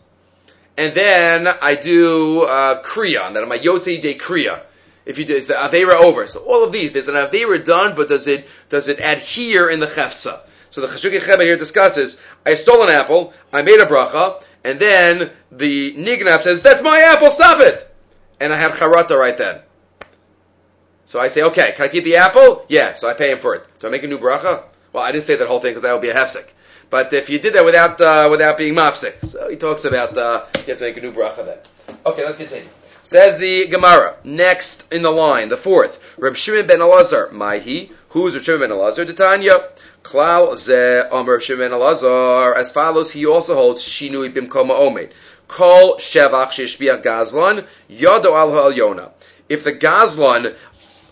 [0.77, 4.61] and then I do uh, kriya, that I'm a Yotzei de kriya.
[5.05, 6.27] If you do, it's the avera over.
[6.27, 9.79] So all of these, there's an avera done, but does it does it adhere in
[9.79, 10.41] the chefza?
[10.69, 14.79] So the Chashukei Chemed here discusses: I stole an apple, I made a bracha, and
[14.79, 17.89] then the Nignaf says, "That's my apple, stop it!"
[18.39, 19.61] And I have charata right then.
[21.07, 22.65] So I say, okay, can I keep the apple?
[22.67, 23.65] Yeah, so I pay him for it.
[23.79, 24.65] Do I make a new bracha?
[24.91, 26.49] Well, I didn't say that whole thing because that would be a hefsek.
[26.89, 30.45] But if you did that without uh, without being mopsik, so he talks about uh,
[30.56, 31.58] you have to make a new bracha then.
[32.06, 32.69] Okay, let's continue.
[33.04, 38.36] Says the Gemara, next in the line, the fourth, Reb Shimon ben Elazar, Maihi, who's
[38.36, 39.15] Reb Shimon ben Elazar?
[39.15, 39.63] Tanya.
[40.04, 45.12] Klal ze Omer Shimon Elazar, as follows, he also holds Shinui bimkoma omed.
[45.47, 49.12] Kol shevach sheshbiach gazlan, yado al ha'alyona.
[49.47, 50.56] If the gazlan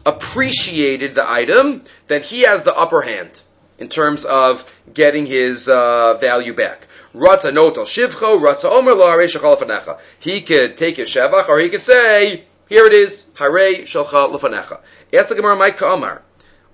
[0.05, 3.41] appreciated the item, then he has the upper hand
[3.79, 6.87] in terms of getting his uh, value back.
[7.13, 12.85] Ratza notel shivcho, ratza omer He could take his shevach, or he could say, here
[12.85, 13.51] it is, hare
[13.83, 14.79] shalcha lefanecha.
[15.13, 16.21] Ask the Gemara, Mike Omar.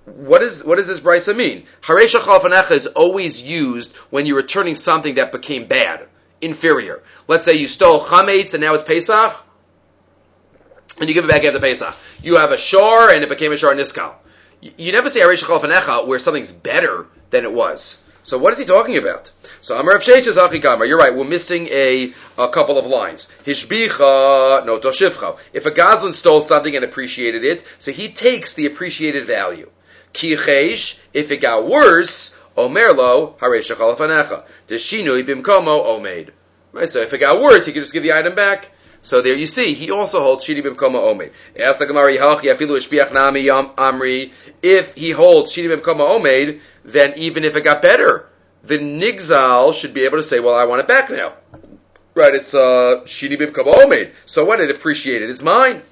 [0.04, 1.64] What is what does this brisa mean?
[1.82, 6.08] Hare shalcha lefanecha is always used when you're returning something that became bad,
[6.40, 7.02] inferior.
[7.28, 9.32] Let's say you stole chametz and now it's Pesach,
[10.98, 11.94] and you give it back after Pesach.
[12.22, 14.14] You have a shor and it became a shor niskal.
[14.62, 18.04] You never say Arish Fanecha where something's better than it was.
[18.22, 19.28] So what is he talking about?
[19.60, 20.24] So Amar of Sheish
[20.60, 20.86] Gamar.
[20.86, 21.14] You're right.
[21.14, 23.28] We're missing a, a couple of lines.
[23.44, 25.36] Hishbicha no toshivcha.
[25.52, 29.68] If a gazlan stole something and appreciated it, so he takes the appreciated value.
[30.14, 31.00] Kichesh.
[31.12, 34.44] If it got worse, Omerlo Haresh Fanecha.
[34.68, 36.30] Deshinui bimkomo omed.
[36.70, 36.88] Right.
[36.88, 38.68] So if it got worse, he could just give the item back.
[39.02, 41.32] So there you see, he also holds Shidi Bimkoma Omed.
[41.58, 44.32] Ask the Gemara, Afilu Ishbiach Nami Amri.
[44.62, 48.28] If he holds Shidi Bimkoma Omed, then even if it got better,
[48.62, 51.34] the Nigzal should be able to say, well, I want it back now.
[52.14, 54.12] Right, it's uh, Shidi Bimkoma Omed.
[54.24, 55.82] So when it appreciated, it's mine.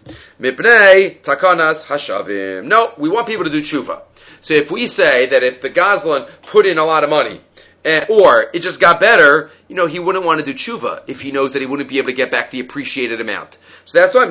[0.40, 2.66] Mipnei Takanas Hashavim.
[2.66, 4.02] No, we want people to do tshuva.
[4.40, 7.40] So if we say that if the gazlan put in a lot of money,
[7.84, 11.20] uh, or it just got better, you know, he wouldn't want to do tshuva if
[11.20, 13.58] he knows that he wouldn't be able to get back the appreciated amount.
[13.84, 14.26] So that's why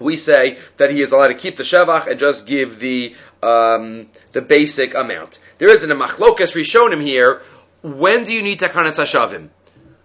[0.00, 4.08] we say that he is allowed to keep the shevach and just give the um,
[4.32, 5.38] the basic amount.
[5.58, 7.42] There isn't a machlokas rishonim here.
[7.82, 9.48] When do you need takanas hashavim?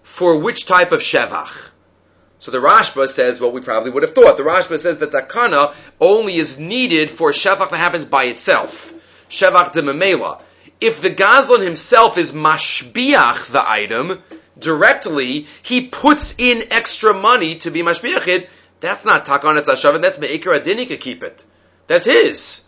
[0.02, 1.70] For which type of shevach?
[2.40, 4.38] So the Rashba says what we probably would have thought.
[4.38, 8.94] The Rashba says that takana only is needed for shevach that happens by itself.
[9.30, 10.42] Shevach de memela
[10.84, 14.22] if the Gazlan himself is mashbiach the item
[14.60, 18.48] directly, he puts in extra money to be mashbiachid.
[18.82, 20.02] That's not takanetz hashavim.
[20.02, 21.44] That's meikar could keep it.
[21.88, 22.66] That's his,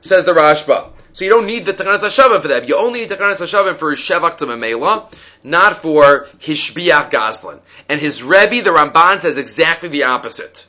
[0.00, 0.92] says the Rashba.
[1.12, 2.68] So you don't need the takanetz hashavim for that.
[2.68, 5.12] You only need takanetz hashavim for his shevach to memela,
[5.44, 7.60] not for his shbiach Gazlan.
[7.88, 10.66] And his Rebbe, the Ramban, says exactly the opposite.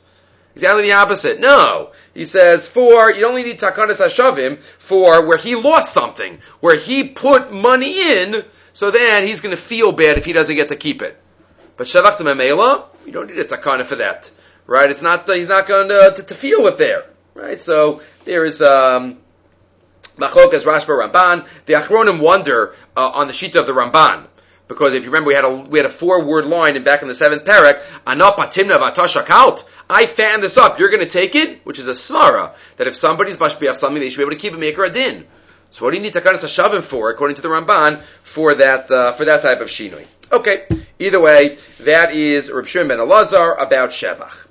[0.54, 1.40] Exactly the opposite.
[1.40, 1.92] No.
[2.20, 7.08] He says, for, you only need takanas hashavim for where he lost something, where he
[7.08, 10.76] put money in, so then he's going to feel bad if he doesn't get to
[10.76, 11.18] keep it.
[11.78, 14.30] But shavach memela, you don't need a takana for that.
[14.66, 14.90] Right?
[14.90, 17.06] It's not, he's not going to, to, to feel it there.
[17.32, 17.58] Right?
[17.58, 19.16] So, there is, um,
[20.18, 21.48] Machokas, Rashba, Ramban.
[21.64, 24.26] The Achronim wonder uh, on the sheet of the Ramban.
[24.68, 27.00] Because if you remember, we had a, we had a four word line in back
[27.00, 29.64] in the seventh parak, Anapatimna Vatashakalt.
[29.90, 30.78] I fan this up.
[30.78, 34.08] You're going to take it, which is a svara that if somebody's mashbiach something, they
[34.08, 35.26] should be able to keep it maker a din.
[35.70, 39.12] So what do you need takanas hashavim for, according to the Ramban, for that uh,
[39.12, 40.06] for that type of shinui?
[40.32, 40.66] Okay.
[40.98, 44.46] Either way, that is Reb Shimon ben Elazar about shevach.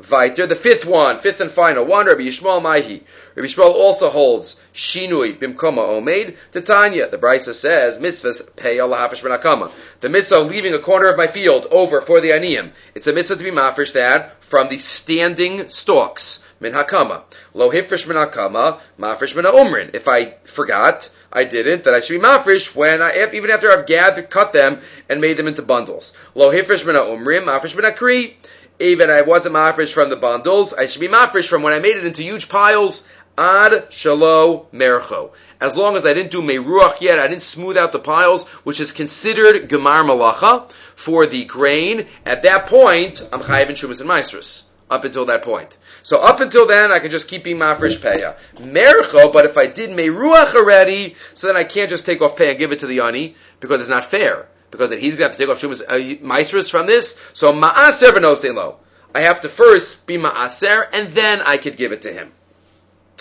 [0.00, 3.02] Viter, the fifth one, fifth and final one, Rabbi Yishmael Maihi.
[3.34, 6.36] Rabbi Yishmael also holds Shinui Bimkoma Omeid.
[6.52, 9.72] Titania, the Brisa says, mitzvahs pay Allah benakama.
[9.98, 12.70] The mitzvah of leaving a corner of my field over for the aniyim.
[12.94, 16.46] It's a mitzvah to be mafish that from the standing stalks.
[16.60, 17.22] Min hakama.
[17.52, 19.94] Lo hifrish min hakama, mafresh min umrin.
[19.94, 23.86] If I forgot, I didn't, that I should be mafresh when I, even after I've
[23.86, 26.16] gathered, cut them, and made them into bundles.
[26.36, 28.34] Lo hifrish min umrim, mafresh min akri
[28.80, 31.96] even I wasn't mafresh from the bundles, I should be mafresh from when I made
[31.96, 33.08] it into huge piles.
[33.36, 35.30] Ad shalo mercho.
[35.60, 38.80] As long as I didn't do meruach yet, I didn't smooth out the piles, which
[38.80, 42.06] is considered gemar malacha for the grain.
[42.24, 44.64] At that point, I'm chayiv in shumas and maestros.
[44.90, 45.76] Up until that point.
[46.02, 48.36] So up until then, I can just keep being mafresh peya.
[48.56, 52.50] Mercho, but if I did meruach already, so then I can't just take off pay
[52.50, 55.32] and give it to the ani, because it's not fair because he's going to have
[55.32, 57.20] to take off shumas uh, from this.
[57.32, 58.76] So ma'aser v'nosei lo.
[59.14, 62.32] I have to first be ma'aser, and then I could give it to him.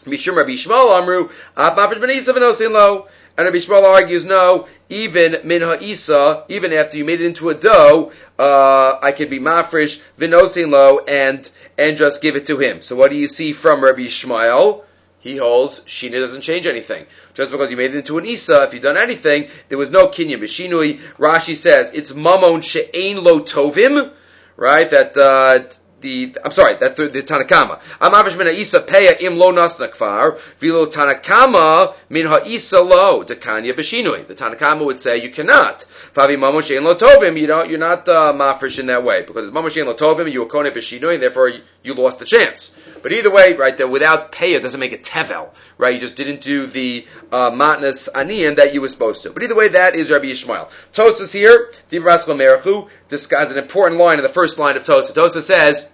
[0.03, 2.33] Mishum Rabbi Yishmael Amru, Mafresh ben Isa
[2.69, 3.07] lo.
[3.37, 7.53] And Rabbi Yishmael argues, no, even min ha'isa, even after you made it into a
[7.53, 12.81] dough, uh, I could be mafresh v'nosin lo and and just give it to him.
[12.81, 14.83] So what do you see from Rabbi Yishmael?
[15.27, 17.05] He holds Shina doesn't change anything.
[17.33, 20.07] Just because you made it into an Isa, if you've done anything, there was no
[20.07, 20.99] Kinya Bishinui.
[21.17, 24.13] Rashi says it's Mamon She'ain Lo Tovim,
[24.55, 24.89] right?
[24.89, 25.65] That, uh,
[26.07, 27.79] the I'm sorry, that's the, the Tanakama.
[27.99, 34.27] Amavish min ha'isa peya im lo nasna kfar, vilo Tanakama min ha'isa lo dekanya b'shinui.
[34.27, 35.85] The Tanakama would say you cannot.
[36.13, 39.47] Favi mamo shein lo tovim, you don't, you're not uh, mafresh in that way because
[39.47, 42.75] it's mamo shein lo tovim, you were kone b'shinui, therefore you, lost the chance.
[43.01, 45.93] But either way, right, that without peya doesn't make it tevel, right?
[45.93, 49.31] You just didn't do the uh, matnas anian that you were supposed to.
[49.31, 50.69] But either way, that is Rabbi Yishmael.
[50.93, 52.89] Tosas here, Dibraskal Merachu,
[53.29, 55.13] guy's an important line in the first line of Tosa.
[55.13, 55.93] Tosa says,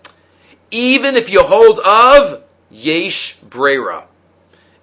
[0.73, 4.05] even if you hold of yesh brera,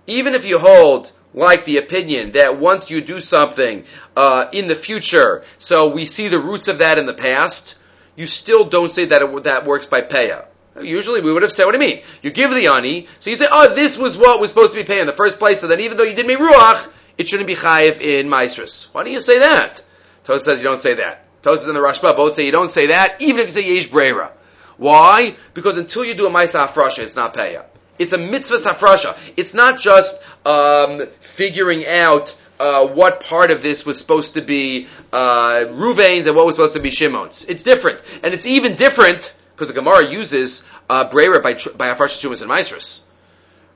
[0.06, 3.84] even if you hold like the opinion that once you do something
[4.16, 7.74] uh, in the future, so we see the roots of that in the past,
[8.14, 10.46] you still don't say that it, that works by paya.
[10.80, 12.04] Usually we would have said, what do you mean?
[12.22, 14.84] You give the ani, so you say, oh, this was what was supposed to be
[14.84, 17.48] paying in the first place, so then even though you did me ruach, it shouldn't
[17.48, 18.94] be chayiv in maestris.
[18.94, 19.82] Why do you say that?
[20.22, 21.26] Tosa says you don't say that.
[21.42, 23.88] Tosa and the Rashba both say you don't say that, even if you say yesh
[23.88, 24.32] brera.
[24.80, 25.36] Why?
[25.52, 27.64] Because until you do a Maisa Hafrasha, it's not Payah.
[27.98, 29.14] It's a mitzvah Hafrasha.
[29.36, 34.86] It's not just um, figuring out uh, what part of this was supposed to be
[35.12, 37.44] uh, Ruvain's and what was supposed to be Shimon's.
[37.44, 38.00] It's different.
[38.22, 42.50] And it's even different because the Gemara uses uh, Brera by, by Hafrasha Shumas and
[42.50, 43.02] Maisrus.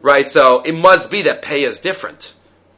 [0.01, 0.27] Right?
[0.27, 2.33] So it must be that Payah is different.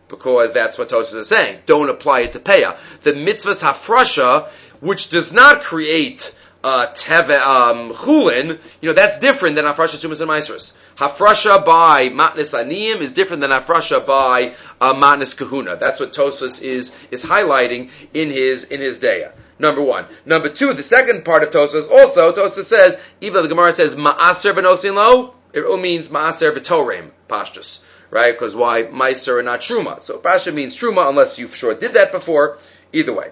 [0.08, 1.60] Because that's what Tosas is saying.
[1.66, 2.76] Don't apply it to Payah.
[3.02, 4.48] The mitzvah's Hafrasha,
[4.80, 6.36] which does not create
[6.66, 10.76] uh, teve, um, chulin, you know, that's different than hafrasha sumas and maestros.
[10.96, 15.76] Hafrasha by matnis aniyim is different than hafrasha by uh, matnis kahuna.
[15.76, 19.30] That's what Tosfos is is highlighting in his in his daya.
[19.60, 20.06] Number one.
[20.24, 24.52] Number two, the second part of Tosfos also, Tosfos says, even the Gemara says ma'aser
[24.52, 27.84] v'nosin lo, it means ma'aser v'torem, pashtus.
[28.10, 28.32] Right?
[28.32, 30.02] Because why meiser and not truma?
[30.02, 32.58] So pasha means truma unless you for sure did that before.
[32.92, 33.30] Either way.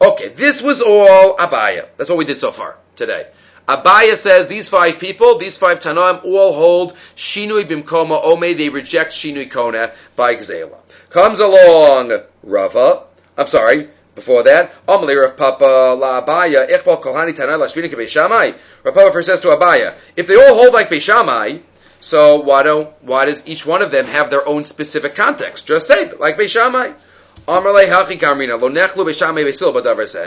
[0.00, 1.86] Okay, this was all Abaya.
[1.96, 3.26] That's all we did so far today.
[3.66, 8.56] Abaya says these five people, these five Tanoim, all hold Shinui Bimkoma Ome.
[8.56, 10.78] They reject Shinui Kona by Gzela.
[11.10, 13.04] Comes along Rava.
[13.36, 13.88] I'm sorry.
[14.14, 18.56] Before that, Amalei Rav Papa La Abaya Ichbal Kolhani Tanai Lashvini Beishamai.
[18.84, 21.60] Rav Papa first says to Abaya, if they all hold like Beishamai,
[22.00, 25.66] so why don't why does each one of them have their own specific context?
[25.66, 26.94] Just say like Beishamai.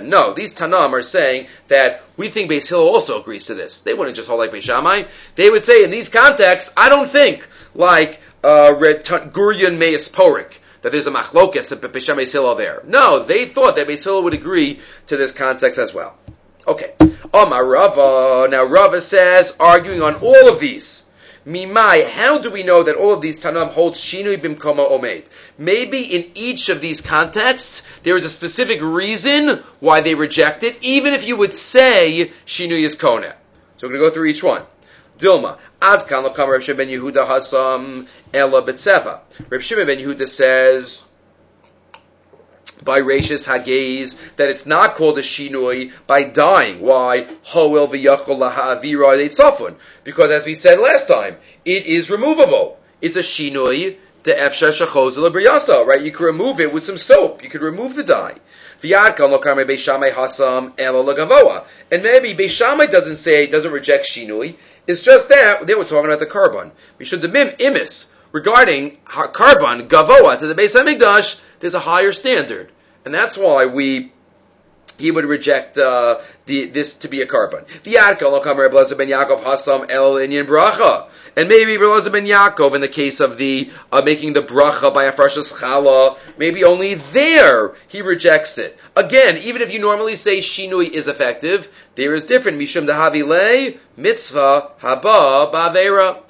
[0.10, 3.82] No, these Tanam are saying that we think Beis Hillel also agrees to this.
[3.82, 5.04] They wouldn't just hold like Beis Shammai.
[5.36, 10.91] They would say in these contexts, I don't think like uh, Guryan Meis Porik that
[10.91, 12.82] there's a machlokas at Beis Shammai Hillel there.
[12.86, 16.17] No, they thought that Beis Hillel would agree to this context as well.
[16.67, 16.93] Okay.
[17.34, 18.47] Omar Rava.
[18.50, 21.11] Now Rava says, arguing on all of these.
[21.46, 25.26] Mimai, how do we know that all of these Tanam hold Shinui Bimkoma Omeid?
[25.58, 30.78] Maybe in each of these contexts, there is a specific reason why they reject it,
[30.84, 33.36] even if you would say Shinui is Kona.
[33.78, 34.64] So we're going to go through each one.
[35.18, 39.22] Dilma, Ad Kan Lakam Shimon ben Yehuda Hasam Ela Betsefa.
[39.50, 41.08] Reb Shimon ben Yehuda says,
[42.84, 46.80] by Rashis Hagaze that it's not called a shinui by dying.
[46.82, 47.28] Why?
[47.44, 47.88] Hoel.
[50.04, 52.80] Because as we said last time, it is removable.
[53.02, 56.02] It's a shinui the efsha shachos right?
[56.02, 57.44] You can remove it with some soap.
[57.44, 58.36] You could remove the dye.
[58.84, 58.91] And
[62.04, 64.56] maybe Beishamai doesn't say, doesn't reject shinui.
[64.88, 66.72] It's just that they were talking about the korban.
[66.98, 72.12] We should the mim imis regarding korban gavoa to the Beis Hamikdash there's a higher
[72.12, 72.72] standard,
[73.06, 74.12] and that's why we
[74.98, 77.65] he would reject uh, the, this to be a korban.
[81.34, 85.06] And maybe Belazar ben Yaakov, in the case of the uh, making the bracha by
[85.06, 88.78] a freshus chala, maybe only there he rejects it.
[88.96, 92.60] Again, even if you normally say shinui is effective, there is different.
[92.60, 96.22] Mishum dahavi le mitzvah haba bavera.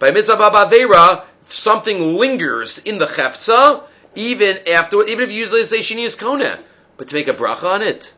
[0.00, 3.84] By mitzvah bavera, something lingers in the chefza,
[4.14, 6.58] even after, even if you usually say shini is kona,
[6.96, 8.12] but to make a bracha on it,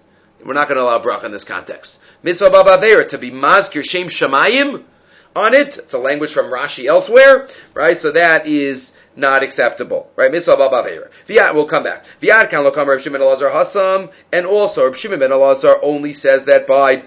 [0.44, 2.00] we're not going to allow bracha in this context.
[2.22, 4.84] Mitzvah babavera to be mazkir shem shamayim
[5.36, 5.78] on it.
[5.78, 7.96] It's a language from Rashi elsewhere, right?
[7.96, 10.30] So that is not acceptable, right?
[10.30, 11.10] Mitzvah babavera.
[11.26, 12.04] Viat, we'll come back.
[12.20, 16.46] Viat kan lokam Reb Shimon Elazar Hasam, and also Reb Shimon ben Elazar only says
[16.46, 17.04] that by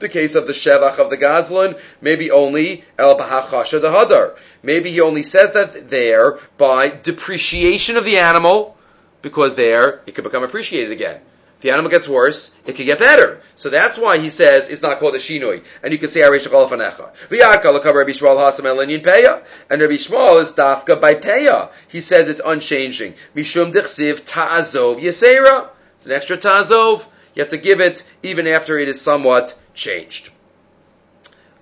[0.00, 4.36] the case of the Shevach of the Gazlan, maybe only El Bahachasha the Hadar.
[4.62, 8.76] Maybe he only says that there by depreciation of the animal,
[9.22, 11.20] because there it could become appreciated again.
[11.56, 13.40] If the animal gets worse, it could get better.
[13.54, 15.64] So that's why he says it's not called a shinoi.
[15.82, 17.14] And you can say Arish Fanecha.
[17.28, 19.42] V'yarka l'kav Rabbi Yishmael.
[19.70, 21.70] And Rabbi Yishmael is dafka by peya.
[21.88, 23.14] He says it's unchanging.
[23.34, 25.70] Mishum dichsiv ta'azov yesera.
[25.96, 27.06] It's an extra ta'azov.
[27.34, 30.30] You have to give it even after it is somewhat changed.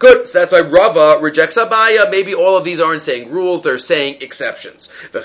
[0.02, 0.26] Good.
[0.26, 2.10] So that's why Rava rejects Abaya.
[2.10, 4.90] Maybe all of these aren't saying rules; they're saying exceptions.
[5.14, 5.22] And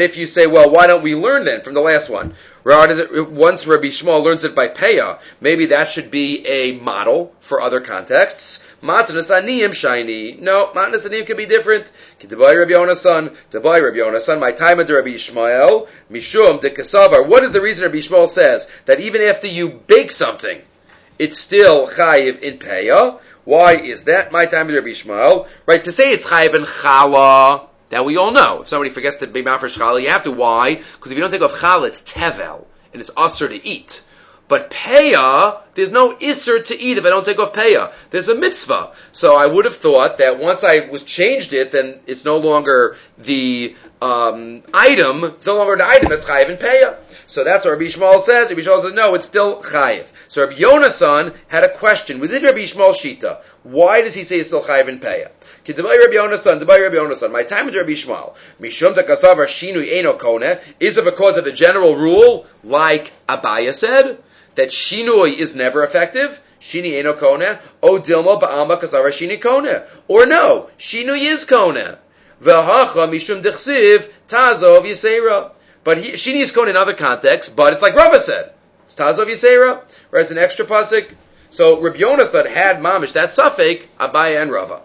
[0.00, 2.32] if you say, well, why don't we learn then from the last one?
[2.64, 7.82] Once Rabbi Yishmael learns it by Peah, maybe that should be a model for other
[7.82, 8.64] contexts.
[8.82, 10.38] Matanas aniyim shiny.
[10.40, 11.92] No, matanas aniyim can be different.
[12.18, 17.26] Kitabai Rabbi Yonasan, Tabai Rabbi Yonasan, my time under Rabbi Ishmael, Mishum de Kasavar.
[17.28, 20.62] What is the reason Rabbi Ishmael says that even after you bake something,
[21.18, 23.20] it's still chayiv in peya.
[23.44, 24.32] Why is that?
[24.32, 25.48] My time with Rabbi Ishmael.
[25.66, 28.62] Right, to say it's chayiv in chala, that we all know.
[28.62, 30.32] If somebody forgets to be for chala, you have to.
[30.32, 30.76] Why?
[30.76, 34.02] Because if you don't think of chala, it's tevel, and it's usher to eat.
[34.48, 37.90] But peya, there's no isser to eat if I don't take off peya.
[38.10, 38.92] There's a mitzvah.
[39.12, 42.96] So I would have thought that once I was changed it, then it's no longer
[43.16, 46.96] the um, item, it's no longer the item that's chayiv in peya.
[47.26, 48.50] So that's what Rabbi Yishmael says.
[48.50, 50.06] Rabbi Yishmael says, no, it's still chayiv.
[50.32, 53.42] So Rabbi Yonasan had a question within Rabbi Yishmael's shita.
[53.64, 55.30] Why does he say it's still chayiv in peya?
[55.62, 57.30] Kidabai Rabbi Yonasan, Dabai Rabbi Yonasan.
[57.30, 58.34] My time with Rabbi Yishmael.
[58.58, 60.58] Mishum takasavar shinu eno kone.
[60.80, 64.16] Is it because of the general rule, like Abaya said,
[64.54, 66.40] that shinui is never effective?
[66.62, 67.60] Shini eno kone.
[67.82, 69.86] O dilma ba'ama kasavar shini kone.
[70.08, 71.98] Or no, shinui is kone.
[72.42, 75.52] V'hacha mishum dechsiv tazov yisera.
[75.84, 78.54] But he, Shini is Kohen in other contexts, but it's like Rava said.
[78.94, 80.22] Tazov Yisera, right?
[80.22, 81.14] It's an extra pasuk.
[81.50, 84.80] So Rabbi Yonasan had mamish that suffix Abaya and Rava.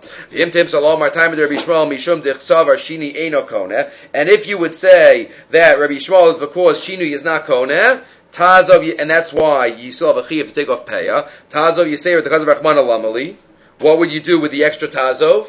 [4.14, 8.04] And if you would say that Rabbi Yishmael is because Shinu is not koneh,
[8.34, 11.30] Tazov, and that's why you still have a chiyuv to take off payah.
[11.50, 13.36] Tazov Yisera Tazov Rachman Alamali.
[13.80, 15.48] What would you do with the extra Tazov?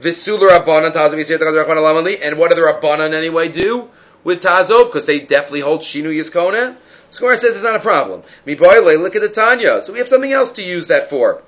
[0.00, 2.20] Visular Rabbanan Tazov Yisera Tazov Rachman Alamali.
[2.22, 3.90] And what do the Rabbanan anyway do?
[4.24, 6.76] with Tazov because they definitely hold Shinu Yizkona.
[7.10, 8.22] Score says it's not a problem.
[8.46, 9.82] Miboile, look at the Tanya.
[9.82, 11.42] So we have something else to use that for.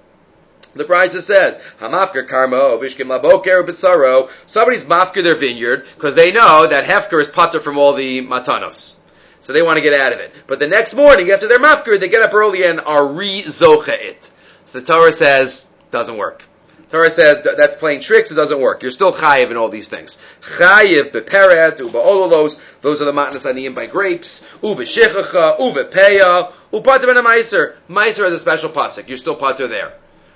[0.75, 4.31] The Brisa says, Hamafker karma, vishkim laboker b'saro.
[4.47, 8.99] Somebody's mafker their vineyard because they know that hefker is putter from all the matanos.
[9.43, 10.33] So they want to get out of it.
[10.47, 14.31] But the next morning, after their mafker, they get up early and are re-zocha it.
[14.65, 16.45] So the Torah says, doesn't work.
[16.93, 18.31] Torah says that's playing tricks.
[18.31, 18.83] It doesn't work.
[18.83, 20.21] You're still chayiv in all these things.
[20.43, 22.61] Chayiv beperet ubaololos.
[22.83, 24.45] Those are the matnas aniyim by grapes.
[24.61, 27.77] Ubeshichacha ubepeya upater ben a meiser.
[27.89, 29.09] Meiser has a special pasuk.
[29.09, 29.95] You're still pater there.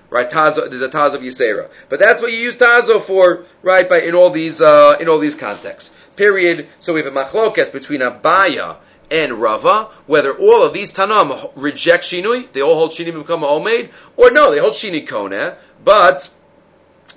[0.09, 1.69] Right, tazo, there's a taz of Yisera.
[1.91, 5.19] But that's what you use tazo for, right, by, in all these, uh, in all
[5.19, 5.95] these contexts.
[6.15, 6.69] Period.
[6.79, 8.77] So we have a machlokes between Abaya
[9.11, 13.91] and Rava, whether all of these Tanam reject Shinui, they all hold Shinui become Omeid,
[14.17, 16.33] or no, they hold Shini Kone, but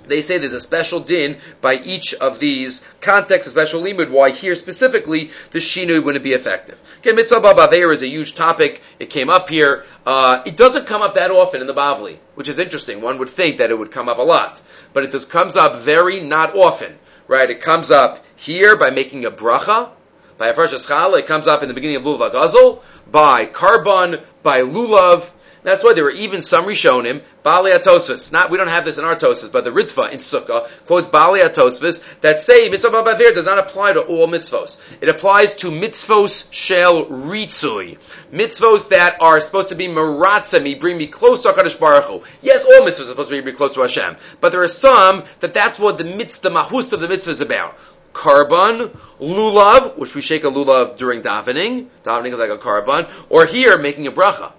[0.06, 4.30] they say there's a special din by each of these contexts, a special limud, why
[4.30, 6.80] here specifically the shinui wouldn't be effective.
[7.00, 8.82] Again, mitzvah babaveir is a huge topic.
[8.98, 9.84] It came up here.
[10.06, 13.00] Uh, it doesn't come up that often in the Bavli, which is interesting.
[13.00, 14.60] One would think that it would come up a lot.
[14.92, 16.98] But it just comes up very not often,
[17.28, 17.48] right?
[17.48, 19.90] It comes up here by making a bracha,
[20.38, 24.62] by a fresh it comes up in the beginning of Lulav Gazel, by Karban, by
[24.62, 25.30] Lulav,
[25.62, 28.32] that's why there were even some Rishonim, Bali Atosvis.
[28.32, 31.40] Not, we don't have this in our Tosfos, but the Ritva in Sukkah quotes Bali
[31.40, 34.80] Atosvis that say Mitzvah Bavir does not apply to all mitzvos.
[35.00, 37.98] It applies to mitzvos shel ritzui.
[38.32, 42.22] Mitzvos that are supposed to be maratza me, bring me close to HaKadosh Baruch Hu.
[42.40, 44.16] Yes, all mitzvos are supposed to me close to Hashem.
[44.40, 47.40] But there are some that that's what the mitzvah, the mahus of the mitzvah is
[47.40, 47.76] about.
[48.14, 51.88] korban, lulav, which we shake a lulav during davening.
[52.02, 54.52] Davening is like a korban, Or here, making a bracha.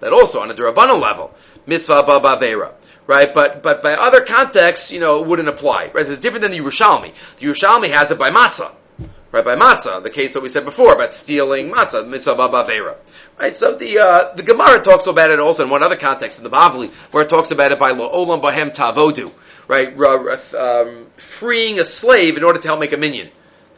[0.00, 1.34] That also on a Durabana level,
[1.66, 2.72] mitzvah ba'avera.
[3.06, 5.90] Right, but but by other contexts, you know, it wouldn't apply.
[5.92, 7.12] Right, it's different than the Yerushalmi.
[7.38, 8.72] The Yerushalmi has it by matzah,
[9.32, 9.44] right?
[9.44, 12.96] By matzah, the case that we said before about stealing matzah, mitzvah ba'avera.
[13.38, 16.44] Right, so the uh, the Gemara talks about it also in one other context in
[16.44, 19.32] the Bavli, where it talks about it by olam bahem tavodu,
[19.66, 19.88] right?
[20.54, 23.30] Um, freeing a slave in order to help make a minyan.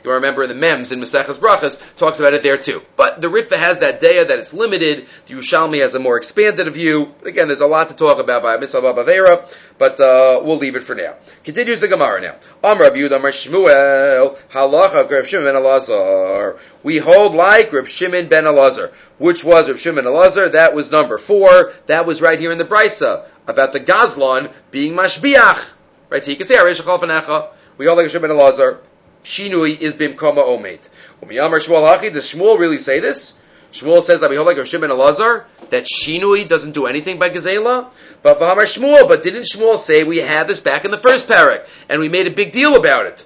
[0.04, 2.82] You remember in the Mems in Maseches Brachas talks about it there too.
[2.96, 5.06] But the Ritva has that daya that it's limited.
[5.26, 7.14] The Yerushalmi has a more expanded view.
[7.20, 9.48] But Again, there's a lot to talk about by Misal Bavera,
[9.78, 11.14] but uh, we'll leave it for now.
[11.44, 12.36] Continues the Gemara now.
[12.64, 16.58] Amr Yud Amr Shmuel Halacha Reb Shimon ben Elazar.
[16.82, 20.50] We hold like Reb Shimon ben Elazar, which was Reb Shimon Elazar.
[20.50, 21.72] That was number four.
[21.86, 25.74] That was right here in the Brisa about the Gazlan being Mashbiach.
[26.10, 28.78] Right, so you can say We hold like Reb Shimon Elazar
[29.24, 30.80] shinui is bimkoma omed.
[31.22, 33.40] Umiyamar Shmuel Hachi, does Shmuel really say this?
[33.72, 37.30] Shmuel says that we hold like Rav Shimon Elazar, that shinui doesn't do anything by
[37.30, 37.90] Gazela.
[38.22, 41.66] But Vahamar Shmuel, but didn't Shmuel say we had this back in the first parak,
[41.88, 43.24] and we made a big deal about it?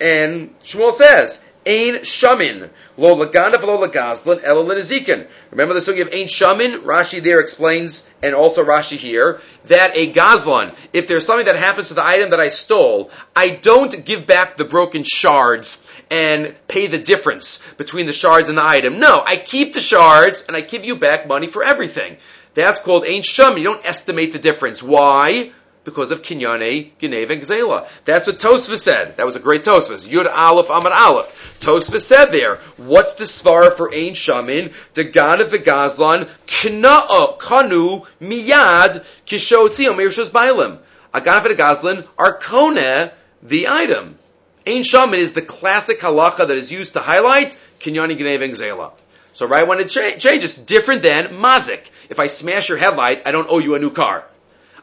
[0.00, 6.26] And Shmuel says, Ain Shamin, Lo Lagana Lo Lagazlan, Elolin Remember the story of Ain
[6.26, 6.82] Shamin?
[6.82, 11.88] Rashi there explains, and also Rashi here, that a Gazlan, if there's something that happens
[11.88, 16.86] to the item that I stole, I don't give back the broken shards and pay
[16.86, 18.98] the difference between the shards and the item.
[18.98, 22.16] No, I keep the shards and I give you back money for everything.
[22.54, 23.58] That's called Ain Shamin.
[23.58, 24.82] You don't estimate the difference.
[24.82, 25.52] Why?
[25.88, 27.88] Because of Kinyane, Genev, Gzela.
[28.04, 29.16] That's what Tosva said.
[29.16, 30.06] That was a great Tosva.
[30.06, 31.56] Yud Aleph Amar Aleph.
[31.60, 34.74] Tosva said there, what's the svara for Ein Shamin?
[34.92, 40.78] Degana v'gazlan, kna'a kanu miyad kishotzi omirshas bailim.
[41.14, 43.10] Agana v'gazlan are kone
[43.42, 44.18] the item.
[44.66, 48.92] Ein Shamin is the classic halacha that is used to highlight Kinyane, Genev, Gzela.
[49.32, 51.86] So right when it cha- changes, different than mazik.
[52.10, 54.24] If I smash your headlight, I don't owe you a new car.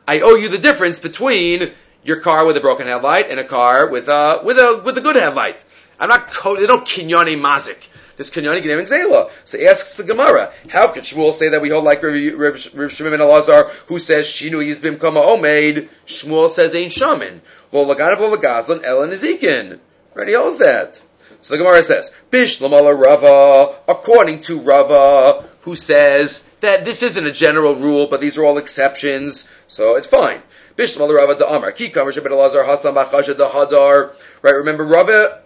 [0.07, 1.71] I owe you the difference between
[2.03, 5.01] your car with a broken headlight and a car with a with a with a
[5.01, 5.63] good headlight.
[5.99, 7.81] I'm not co- they don't kinyani mazik.
[8.17, 9.29] This kinyani gneim zela.
[9.43, 13.21] So asks the Gemara, how could Shmuel say that we hold like Rav, Shimon and
[13.21, 15.89] Elazar, who says shinu yizbim kama omeid?
[16.05, 17.41] Shmuel says ain't shaman.
[17.71, 19.79] Well, laganav lagazlan elan ezekin.
[20.13, 20.27] Right?
[20.27, 21.01] He holds that.
[21.41, 27.27] So the Gemara says, bish Bishlamala Rava, according to Rava, who says that this isn't
[27.27, 30.41] a general rule, but these are all exceptions, so it's fine.
[30.77, 34.13] Bishlamala Rava da Amar, Ki Kamar Shabbat Elazar Hasam Achasha da Hadar.
[34.41, 35.41] Right, remember Rava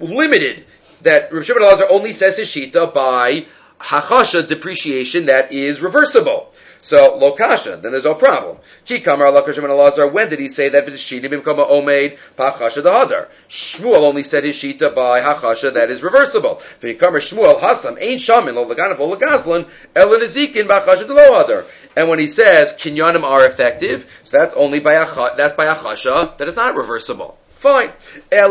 [0.00, 0.64] limited
[1.02, 3.46] that Rav Shimon Elazar only says his shita by
[3.78, 6.52] hachasha depreciation that is reversible.
[6.80, 8.58] So lokasha, then there's no problem.
[8.84, 10.12] Ki kamar and Elazar.
[10.12, 13.28] When did he say that b'shita bimkama omeid pachasha dahadar?
[13.48, 16.60] Shmuel only said his shita by hachasha that is reversible.
[16.82, 21.64] V'yikamar Shmuel hasam ain't shamin lo laganav lo lagazlan elen ezikin b'chasha delohadar.
[21.96, 25.74] And when he says kinyanim are effective, so that's only by a that's by a
[25.74, 27.38] chasha that is not reversible.
[27.64, 27.92] Fine.
[28.28, 28.42] But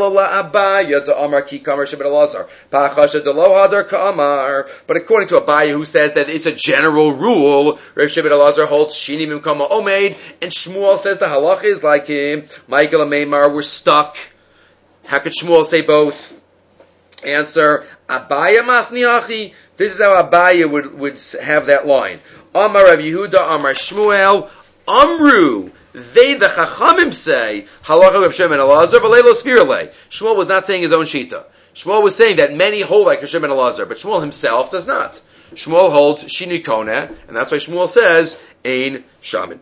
[4.98, 9.28] according to Abaya, who says that it's a general rule, Rav Shabbat Elazar holds Shini
[9.28, 12.46] Mimkama Omeid, and Shmuel says the halach is like him.
[12.68, 14.18] Michael and Maymar were stuck.
[15.06, 16.42] How could Shmuel say both?
[17.24, 19.54] Answer, Abaya Masniachi.
[19.78, 22.20] This is how Abaya would, would have that line.
[22.56, 24.50] Amar Rav Yehuda, Amar Shmuel,
[24.88, 25.72] Amru.
[25.94, 29.94] They, the Chachamim, say, Halacha Rav and Elazar, V'leilo Svirle.
[30.10, 31.46] Shmuel was not saying his own Shita.
[31.76, 35.20] Shmuel was saying that many hold like Rav Shimon Elazar, but Shmuel himself does not.
[35.56, 36.66] Shmuel holds Shini
[37.28, 39.60] and that's why Shmuel says, Ein Shaman.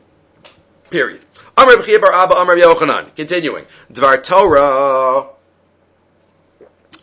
[0.89, 1.21] Period.
[1.57, 3.15] Amr Bar Abba Amr Yochanan.
[3.15, 3.65] Continuing.
[3.91, 5.27] Dvar Torah.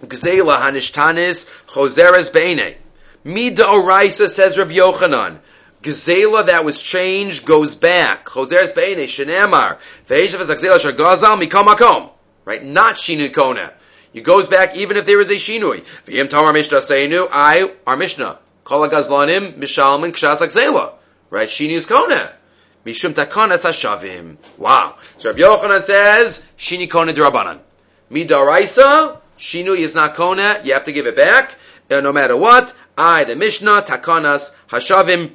[0.01, 2.77] Gzela Hanishtanis Choseres Be'ene.
[3.25, 5.39] Mida Oraisa says Rabbi Yochanan.
[5.83, 8.27] Gzela that was changed goes back.
[8.27, 12.11] Choseres be'ene shenemar ve'eshav es gzela shagazal mikom makom.
[12.45, 13.73] Right, not shinu kona.
[14.13, 15.85] It goes back even if there is a shinui.
[16.07, 20.95] V'yim tamar mishnah seinu I our mishnah kol gazlanim mishalmin kshas gzela.
[21.31, 22.33] Right, shinu is kona.
[22.85, 24.37] Mishum takanas.
[24.57, 24.97] Wow.
[25.19, 27.59] So Rabbi Yochanan says shini kona derabanan.
[28.11, 30.61] Midaraisa shinu is not kona.
[30.65, 31.55] You have to give it back.
[31.91, 32.75] no matter what.
[32.97, 35.33] I the mishnah takanas hashavim.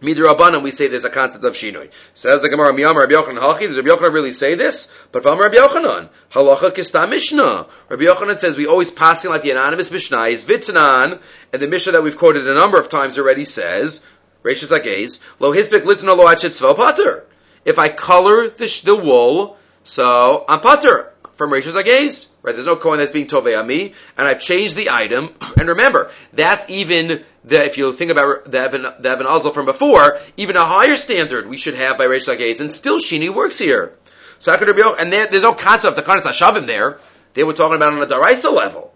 [0.00, 1.90] Midrabanan, we say there's a concept of shinoi.
[2.14, 3.68] Says the Gemara, Miyam Rabbi Yochanan Hachi.
[3.68, 4.92] Does Rabbi Yochanan really say this?
[5.12, 7.66] But from Rabbi Yochanan, Halacha Kista Mishnah.
[7.88, 11.20] Rabbi Yochanan says we always pass like the anonymous Mishnah is Vitzanan,
[11.52, 14.06] and the Mishnah that we've quoted a number of times already says,
[14.42, 17.26] Rashis Agez, Lo Hispik Litna Lo Pater.
[17.64, 22.52] If I color the, the wool, so I'm Pater from Rishon Zagez, right?
[22.52, 25.30] There's no coin that's being Tovei Ami, and I've changed the item.
[25.56, 30.56] And remember, that's even the, if you think about the Evan, the from before, even
[30.56, 33.94] a higher standard we should have by Rishon Zagez, and still Shini works here.
[34.38, 36.98] So oh, and there, there's no concept of Takanas Hashavim there.
[37.32, 38.92] They were talking about on a Daraisa level.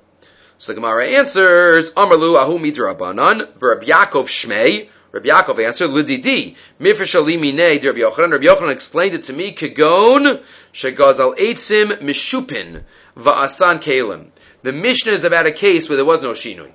[0.59, 7.55] So the Gemara answers, Amarlu Ahu Midrabanan, Verab Yaakov Shmei, Rabbi Yaakov answered, Lididi, mifreshalimi
[7.55, 8.33] ne, Rabbi Yochanan.
[8.33, 10.43] Rabbi Yochanan explained it to me, Kagon,
[10.73, 12.83] shegazal eitzim mishupin,
[13.17, 14.31] va'asan kalim.
[14.65, 16.73] The Mishnah is about a case where there was no shinui.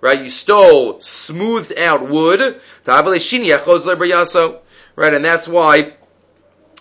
[0.00, 0.22] Right?
[0.22, 3.04] You stole smoothed out wood, right?
[5.14, 5.95] And that's why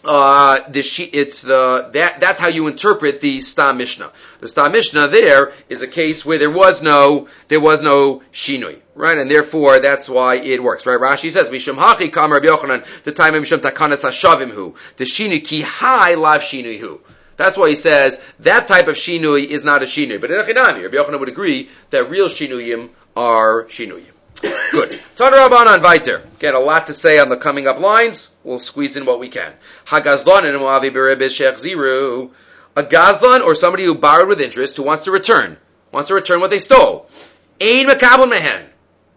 [0.06, 4.12] uh, the she, it's the that that's how you interpret the Stam Mishnah.
[4.40, 8.80] The Stam Mishnah there is a case where there was no there was no shinui,
[8.94, 9.18] right?
[9.18, 11.00] And therefore that's why it works, right?
[11.00, 15.44] Rashi says Mishum Hachi Kam Rabbi Yochanan the time Mishum Takanas Hashavim Hu the shinui
[15.44, 17.02] ki high lav shinui hu.
[17.38, 20.22] That's why he says that type of shinui is not a shinui.
[20.22, 24.15] But in Rabbi Yochanan would agree that real shinuyim are shinuyim.
[24.72, 25.00] Good.
[25.16, 26.22] Tana Rabbanan Viter.
[26.40, 28.34] Get a lot to say on the coming up lines.
[28.44, 29.54] We'll squeeze in what we can.
[29.86, 32.32] Hagazlan and Moavi Beribis Shech Ziru.
[32.76, 35.58] A Gazlan or somebody who borrowed with interest who wants to return.
[35.92, 37.10] Wants to return what they stole.
[37.62, 38.66] Ein Makabel Mehen.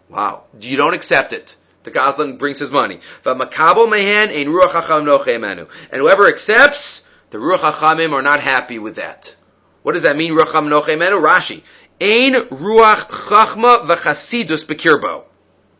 [0.07, 0.43] Wow.
[0.61, 1.57] You don't accept it.
[1.83, 2.99] The Gazlan brings his money.
[3.23, 8.95] Makabel Mehen Ein Ruach Hacham And whoever accepts, the Ruach Hachamim are not happy with
[8.95, 9.35] that.
[9.83, 11.63] What does that mean, Ruach Hacham Rashi.
[12.01, 15.23] Ein ruach chachma v'chasidus bekirbo.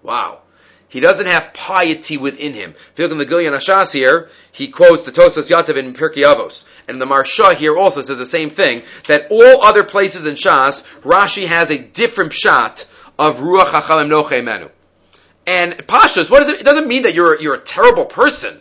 [0.03, 0.39] Wow.
[0.89, 2.72] He doesn't have piety within him.
[2.72, 6.24] If you look in the Gilyon Hashas here, he quotes the Tosfos Yatav in Pirkei
[6.24, 6.67] Avos.
[6.88, 10.84] And the Maharsha here also says the same thing, that all other places in Shas,
[11.01, 12.88] Rashi has a different shot
[13.20, 14.72] of Ruach HaChalim Noche Menu.
[15.45, 18.59] And Pashas, what does it, it doesn't mean that you're, you're a terrible person.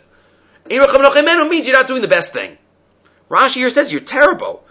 [0.69, 2.59] Ruach Noche means you're not doing the best thing.
[3.27, 4.63] Rashi here says you're terrible.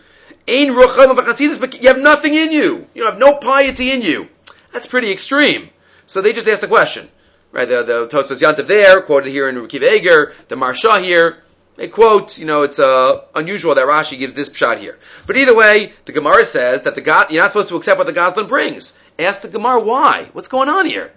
[0.48, 2.86] Ein but you have nothing in you.
[2.94, 4.28] You have no piety in you.
[4.72, 5.68] That's pretty extreme.
[6.06, 7.06] So they just ask the question.
[7.52, 11.42] Right, the, the Tosfos Yantav there, quoted here in Rekiv Eger, the Maharsha here,
[11.76, 14.98] they quote, you know, it's uh, unusual that Rashi gives this shot here.
[15.26, 18.06] But either way, the Gemara says that the God, you're not supposed to accept what
[18.06, 18.98] the Gazlan brings.
[19.18, 20.28] Ask the Gemara why.
[20.32, 21.12] What's going on here?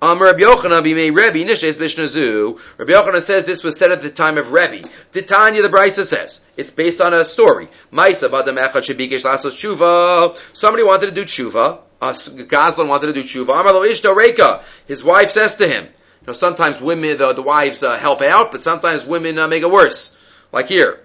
[0.00, 2.60] Um, Rabbi Yochanan b'mei Rebbe nishes b'shnazu.
[2.78, 4.88] Rabbi Yochanan says this was said at the time of Rebbe.
[5.12, 7.66] Titania the Brisa says it's based on a story.
[7.92, 10.38] Ma'isa b'adam echad shebikesh lasos tshuva.
[10.52, 11.80] Somebody wanted to do tshuva.
[12.00, 13.60] Uh, Gazlan wanted to do tshuva.
[13.60, 14.62] Amar lo ishto reka.
[14.86, 15.86] His wife says to him.
[15.86, 19.62] You know, sometimes women, the, the wives uh, help out, but sometimes women uh, make
[19.62, 20.16] it worse.
[20.52, 21.00] Like here.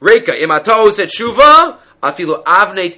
[0.00, 1.78] Reka imato said tshuva.
[2.04, 2.42] Afilu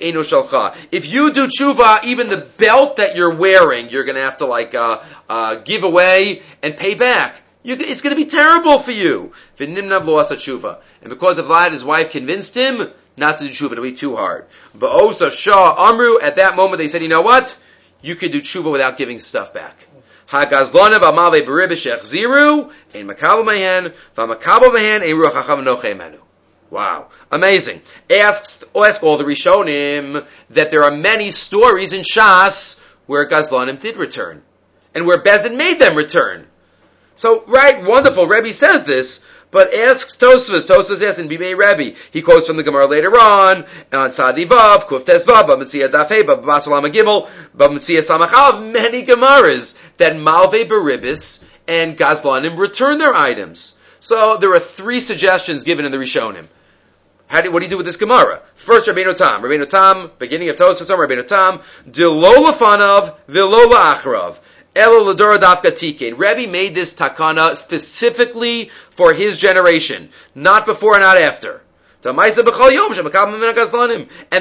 [0.01, 0.75] eno shalcha.
[0.91, 4.47] If you do tshuva, even the belt that you're wearing, you're going to have to
[4.47, 7.37] like uh, uh, give away and pay back.
[7.63, 9.33] You, it's going to be terrible for you.
[9.59, 13.73] And because of that, his wife convinced him not to do tshuva.
[13.73, 14.47] It'll be too hard.
[14.75, 17.57] But Shah Amru, at that moment, they said, you know what?
[18.03, 19.87] You can do tshuva without giving stuff back.
[20.29, 21.63] Ziru,
[25.65, 26.26] noche menu.
[26.71, 27.09] Wow.
[27.31, 27.81] Amazing.
[28.11, 33.97] Asks, ask all the Rishonim that there are many stories in Shas where Gazlanim did
[33.97, 34.43] return.
[34.95, 36.47] And where Bezin made them return.
[37.17, 38.27] So, right, wonderful.
[38.27, 40.67] Rebbe says this, but asks Tosfos.
[40.67, 41.97] Tosfos asks in Bimei Rebbe.
[42.11, 46.25] He quotes from the Gemara later on, on Sadi Vav, Kuf Tes Vav, Bamitzia Dafei,
[46.25, 53.76] Babasalam Gimel, Bamitzia Samachav, many Gemaras that Malve Baribis and Gazlanim return their items.
[54.07, 56.47] So there are three suggestions given in the Rishonim.
[57.27, 58.41] How do, what do you do with this Gemara?
[58.55, 59.43] First, Rabbeinu Tam.
[59.43, 61.59] Rabbeinu Tam, beginning of Tosfos, Rabbeinu Tam,
[61.91, 64.39] Dilola Fanav, Vilola Achrav.
[66.17, 71.63] Rebbe made this takana specifically for his generation, not before and not after.
[72.05, 72.17] And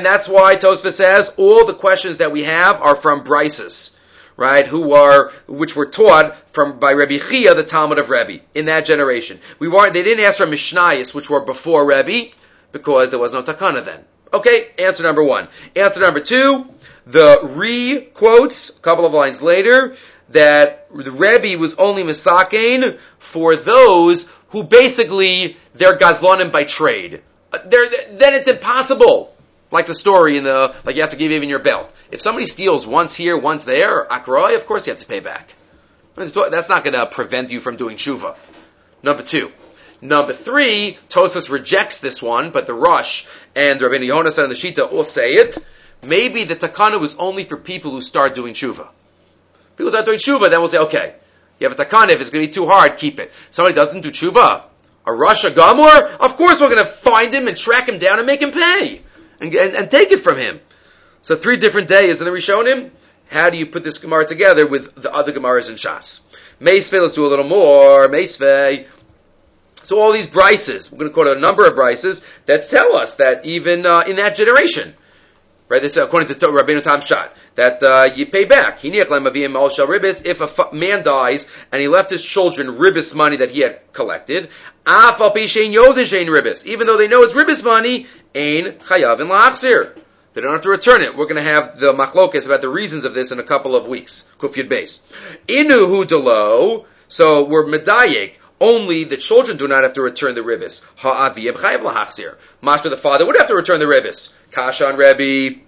[0.05, 3.94] that's why Tosfos says all the questions that we have are from Brises,
[4.37, 4.67] right?
[4.67, 8.85] Who are which were taught from by Rebbe Chia, the Talmud of Rebbe, in that
[8.85, 9.39] generation.
[9.59, 9.93] We weren't.
[9.93, 12.33] They didn't ask for Mishnayos, which were before Rebbe
[12.71, 14.03] because there was no takana then.
[14.33, 15.47] Okay, answer number one.
[15.75, 16.67] Answer number two,
[17.05, 19.95] the re quotes a couple of lines later
[20.29, 27.21] that the Rebbe was only misakein for those who basically they're gazlanim by trade.
[27.53, 29.33] Uh, they're, then it's impossible.
[29.71, 31.91] Like the story in the like you have to give even your belt.
[32.11, 35.53] If somebody steals once here, once there, akroy, of course you have to pay back.
[36.15, 38.37] That's not going to prevent you from doing tshuva.
[39.03, 39.51] Number two.
[40.01, 44.91] Number three, Tosfos rejects this one, but the Rush and Rabbi Yonasan and the Shita
[44.91, 45.57] all say it.
[46.03, 48.87] Maybe the takana was only for people who start doing tshuva.
[49.75, 51.15] People start doing tshuva, then we'll say, okay,
[51.59, 53.31] you have a takana, if it's going to be too hard, keep it.
[53.51, 54.63] Somebody doesn't do tshuva,
[55.05, 58.27] a Russia Gamor, of course we're going to find him and track him down and
[58.27, 59.01] make him pay.
[59.39, 60.59] And, and, and take it from him.
[61.25, 62.91] So three different days, we shown him,
[63.31, 66.23] how do you put this Gemara together with the other Gemaras in Shas?
[66.61, 68.07] Meisvei, let's do a little more.
[68.07, 68.85] Meisvei,
[69.81, 73.15] so all these brises, we're going to quote a number of brises that tell us
[73.15, 74.93] that even uh, in that generation,
[75.67, 78.81] Right, this is according to Rabbeinu Tam Shat, that uh, you pay back.
[78.83, 84.43] If a man dies and he left his children ribis money that he had collected,
[84.43, 84.51] even
[86.85, 88.05] though they know it's ribis money,
[88.35, 90.04] ain chayav in la'achzir.
[90.35, 91.15] They don't have to return it.
[91.15, 93.87] We're going to have the machlokes about the reasons of this in a couple of
[93.87, 94.29] weeks.
[94.37, 94.99] Kufyud base.
[95.47, 96.85] Inuhu delo.
[97.07, 98.33] So we're medayik.
[98.59, 100.85] Only the children do not have to return the ribis.
[100.97, 102.35] Ha'aviyim chayav lahachzir.
[102.61, 104.35] Master the father would have to return the ribis.
[104.51, 105.61] Kashan Rebbe.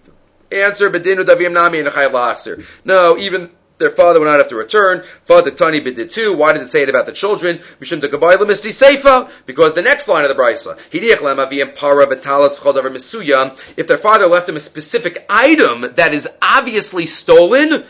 [0.52, 2.66] Answer, bedinu davim nami and chayav lahachzir.
[2.84, 5.04] No, even their father would not have to return.
[5.26, 6.36] Father Tani did too.
[6.36, 7.60] Why did it say it about the children?
[7.80, 10.78] Because the next line of the Brisa.
[13.78, 17.84] If their father left them a specific item that is obviously stolen,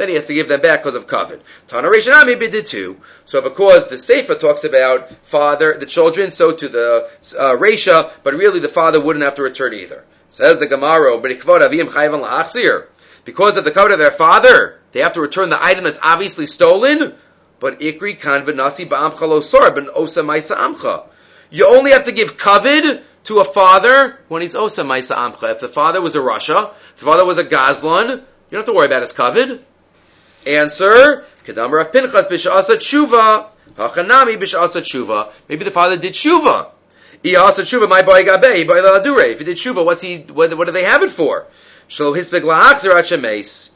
[0.00, 1.42] then he has to give them back because of covet.
[1.66, 2.96] Tana Reshanami did too.
[3.24, 7.56] So because the Sefer talks about father, the children, so to the uh,
[8.22, 10.04] but really the father wouldn't have to return either.
[10.30, 11.18] Says the Gemara,
[13.24, 16.46] because of the covet of their father, they have to return the item that's obviously
[16.46, 17.14] stolen.
[17.58, 21.06] But ikri kan v'nasi ba'amcha lo sor ben osa maisa amcha.
[21.50, 25.52] You only have to give covet to a father when he's osa maisa amcha.
[25.52, 28.64] If the father was a rasha, if the father was a gazlan, you don't have
[28.64, 29.64] to worry about his covet.
[30.46, 33.48] Answer: Kedamar of Pinchas b'sha'asa tshuva.
[33.76, 35.30] Hachanami b'sha'asa tshuva.
[35.48, 36.70] Maybe the father did tshuva.
[37.22, 40.22] Iyasa tshuva, my boy gabe, boy If he did tshuva, what's he?
[40.22, 41.46] What, what do they have it for?
[41.90, 43.74] Shlo hisbeg la'achzer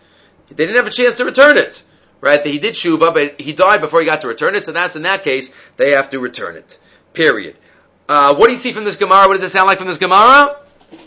[0.48, 1.82] They didn't have a chance to return it.
[2.20, 2.46] Right?
[2.46, 5.02] He did tshuva, but he died before he got to return it, so that's in
[5.02, 6.78] that case, they have to return it.
[7.12, 7.56] Period.
[8.08, 9.28] Uh, what do you see from this Gemara?
[9.28, 10.56] What does it sound like from this Gemara?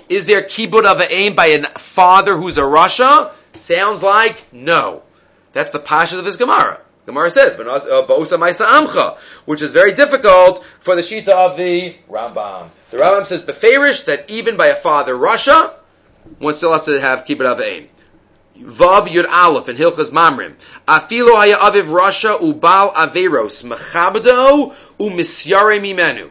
[0.09, 3.31] Is there kibud of a aim by a father who's a rasha?
[3.53, 5.01] Sounds like no.
[5.53, 6.81] That's the pasha of this Gemara.
[7.05, 12.67] Gemara says, uh, which is very difficult for the Shita of the Rambam.
[12.91, 15.73] The Rambam says, Beferish, that even by a father rasha,
[16.39, 17.89] one still has to have kibbut aim.
[18.59, 20.55] Vav Yud Aleph in Hilchas Mamrim.
[20.87, 26.29] Afilo haya aviv rasha ubal averos mechabdo umisyare mimenu.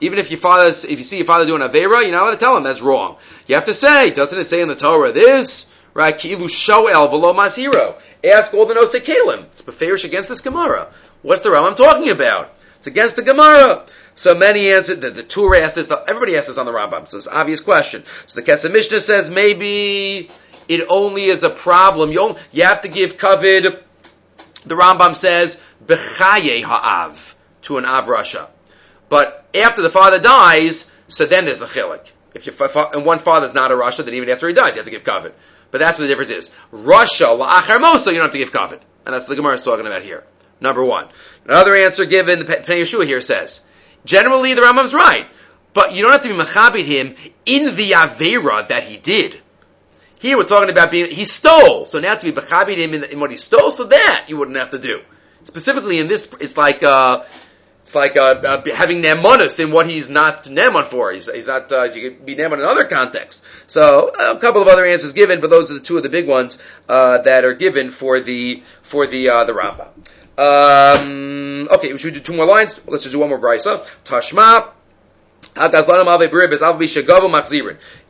[0.00, 2.36] Even if your father, if you see your father doing avera, you're not allowed to
[2.36, 3.16] tell him that's wrong.
[3.46, 5.72] You have to say, doesn't it say in the Torah this?
[5.94, 6.14] Right?
[6.14, 8.00] Kilu shoel v'lo masiro.
[8.24, 9.46] Ask all the Nosei.
[9.52, 10.92] It's beferish against this Gemara.
[11.22, 12.54] What's the Rambam talking about?
[12.78, 13.84] It's against the Gemara.
[14.14, 15.90] So many answered that the Torah asked this.
[15.90, 17.08] Everybody asked this on the Rambam.
[17.08, 18.04] So it's an obvious question.
[18.26, 20.30] So the Kesef Mishnah says maybe
[20.68, 22.12] it only is a problem.
[22.12, 23.80] You, you have to give kavid.
[24.64, 28.48] The Rambam says bechaye ha'av to an av rasha.
[29.08, 32.06] But after the father dies, so then there's the chilik.
[32.34, 32.54] If your
[32.94, 35.04] and one's father's not a rasha, then even after he dies, you have to give
[35.04, 35.32] kavid.
[35.70, 36.54] But that's what the difference is.
[36.72, 38.80] Rasha la'achar mosa, you don't have to give kavid.
[39.04, 40.24] And that's what the Gemara is talking about here.
[40.60, 41.08] Number one.
[41.44, 43.66] Another answer given, the Pnei Yeshua here says,
[44.04, 45.26] generally the Rambam's right,
[45.74, 47.14] but you don't have to be machabit him
[47.46, 49.38] in the avera that he did.
[50.18, 53.20] Here we're talking about being, he stole, so now to be machabit him in, in,
[53.20, 55.00] what he stole, so that you wouldn't have to do.
[55.44, 57.24] Specifically in this, it's like, uh,
[57.82, 61.10] it's like uh, uh, having nemanus in what he's not neman for.
[61.10, 61.72] He's, he's not.
[61.72, 63.42] Uh, you could be neman in other contexts.
[63.66, 66.28] So a couple of other answers given, but those are the two of the big
[66.28, 69.88] ones uh, that are given for the for the uh, the Rambam.
[70.38, 72.80] Um, okay, we should do two more lines.
[72.86, 73.84] Let's just do one more brisa.
[74.04, 74.70] Tashma.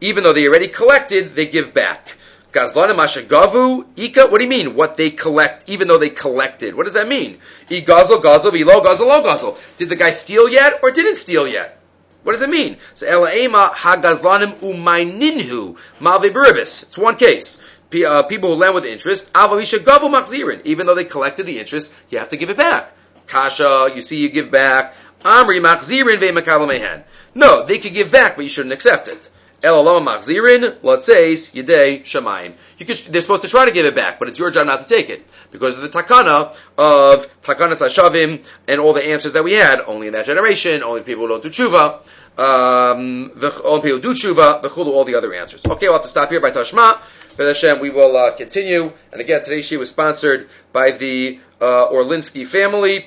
[0.01, 2.17] Even though they already collected, they give back.
[2.53, 4.27] Gazlanim Mashagavu Ika.
[4.27, 4.75] What do you mean?
[4.77, 6.75] What they collect, even though they collected.
[6.75, 7.39] What does that mean?
[7.71, 9.79] E gazel gazel ilo gazel lo gazel.
[9.79, 11.81] Did the guy steal yet or didn't steal yet?
[12.23, 12.77] What does it mean?
[12.95, 16.85] So Elaema Hagazlanim Umaininhu Buribis.
[16.85, 17.65] It's one case.
[17.95, 22.37] Uh, people who lend with interest, Even though they collected the interest, you have to
[22.37, 22.93] give it back.
[23.27, 24.95] Kasha, you see, you give back.
[25.23, 27.03] Amri Machzirin Ve
[27.35, 29.31] No, they could give back, but you shouldn't accept it.
[29.63, 32.55] Elalama machzirin, let's say, yedei shamayim.
[32.79, 34.81] You could, they're supposed to try to give it back, but it's your job not
[34.81, 35.25] to take it.
[35.53, 40.09] Because of the takana of takana sashavim and all the answers that we had, only
[40.09, 42.01] in that generation, only people who don't do tshuva,
[42.39, 45.65] um, the, only people who do tshuva, the chulu, all the other answers.
[45.65, 46.99] Okay, we'll have to stop here by Tashma.
[47.37, 48.93] For Hashem, we will uh, continue.
[49.11, 53.07] And again, today's she was sponsored by the uh, Orlinsky family.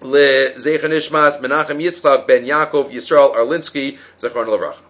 [0.00, 4.87] Le Menachem Yitzchak Ben Yaakov Yisrael Arlinsky Zechron Levracha.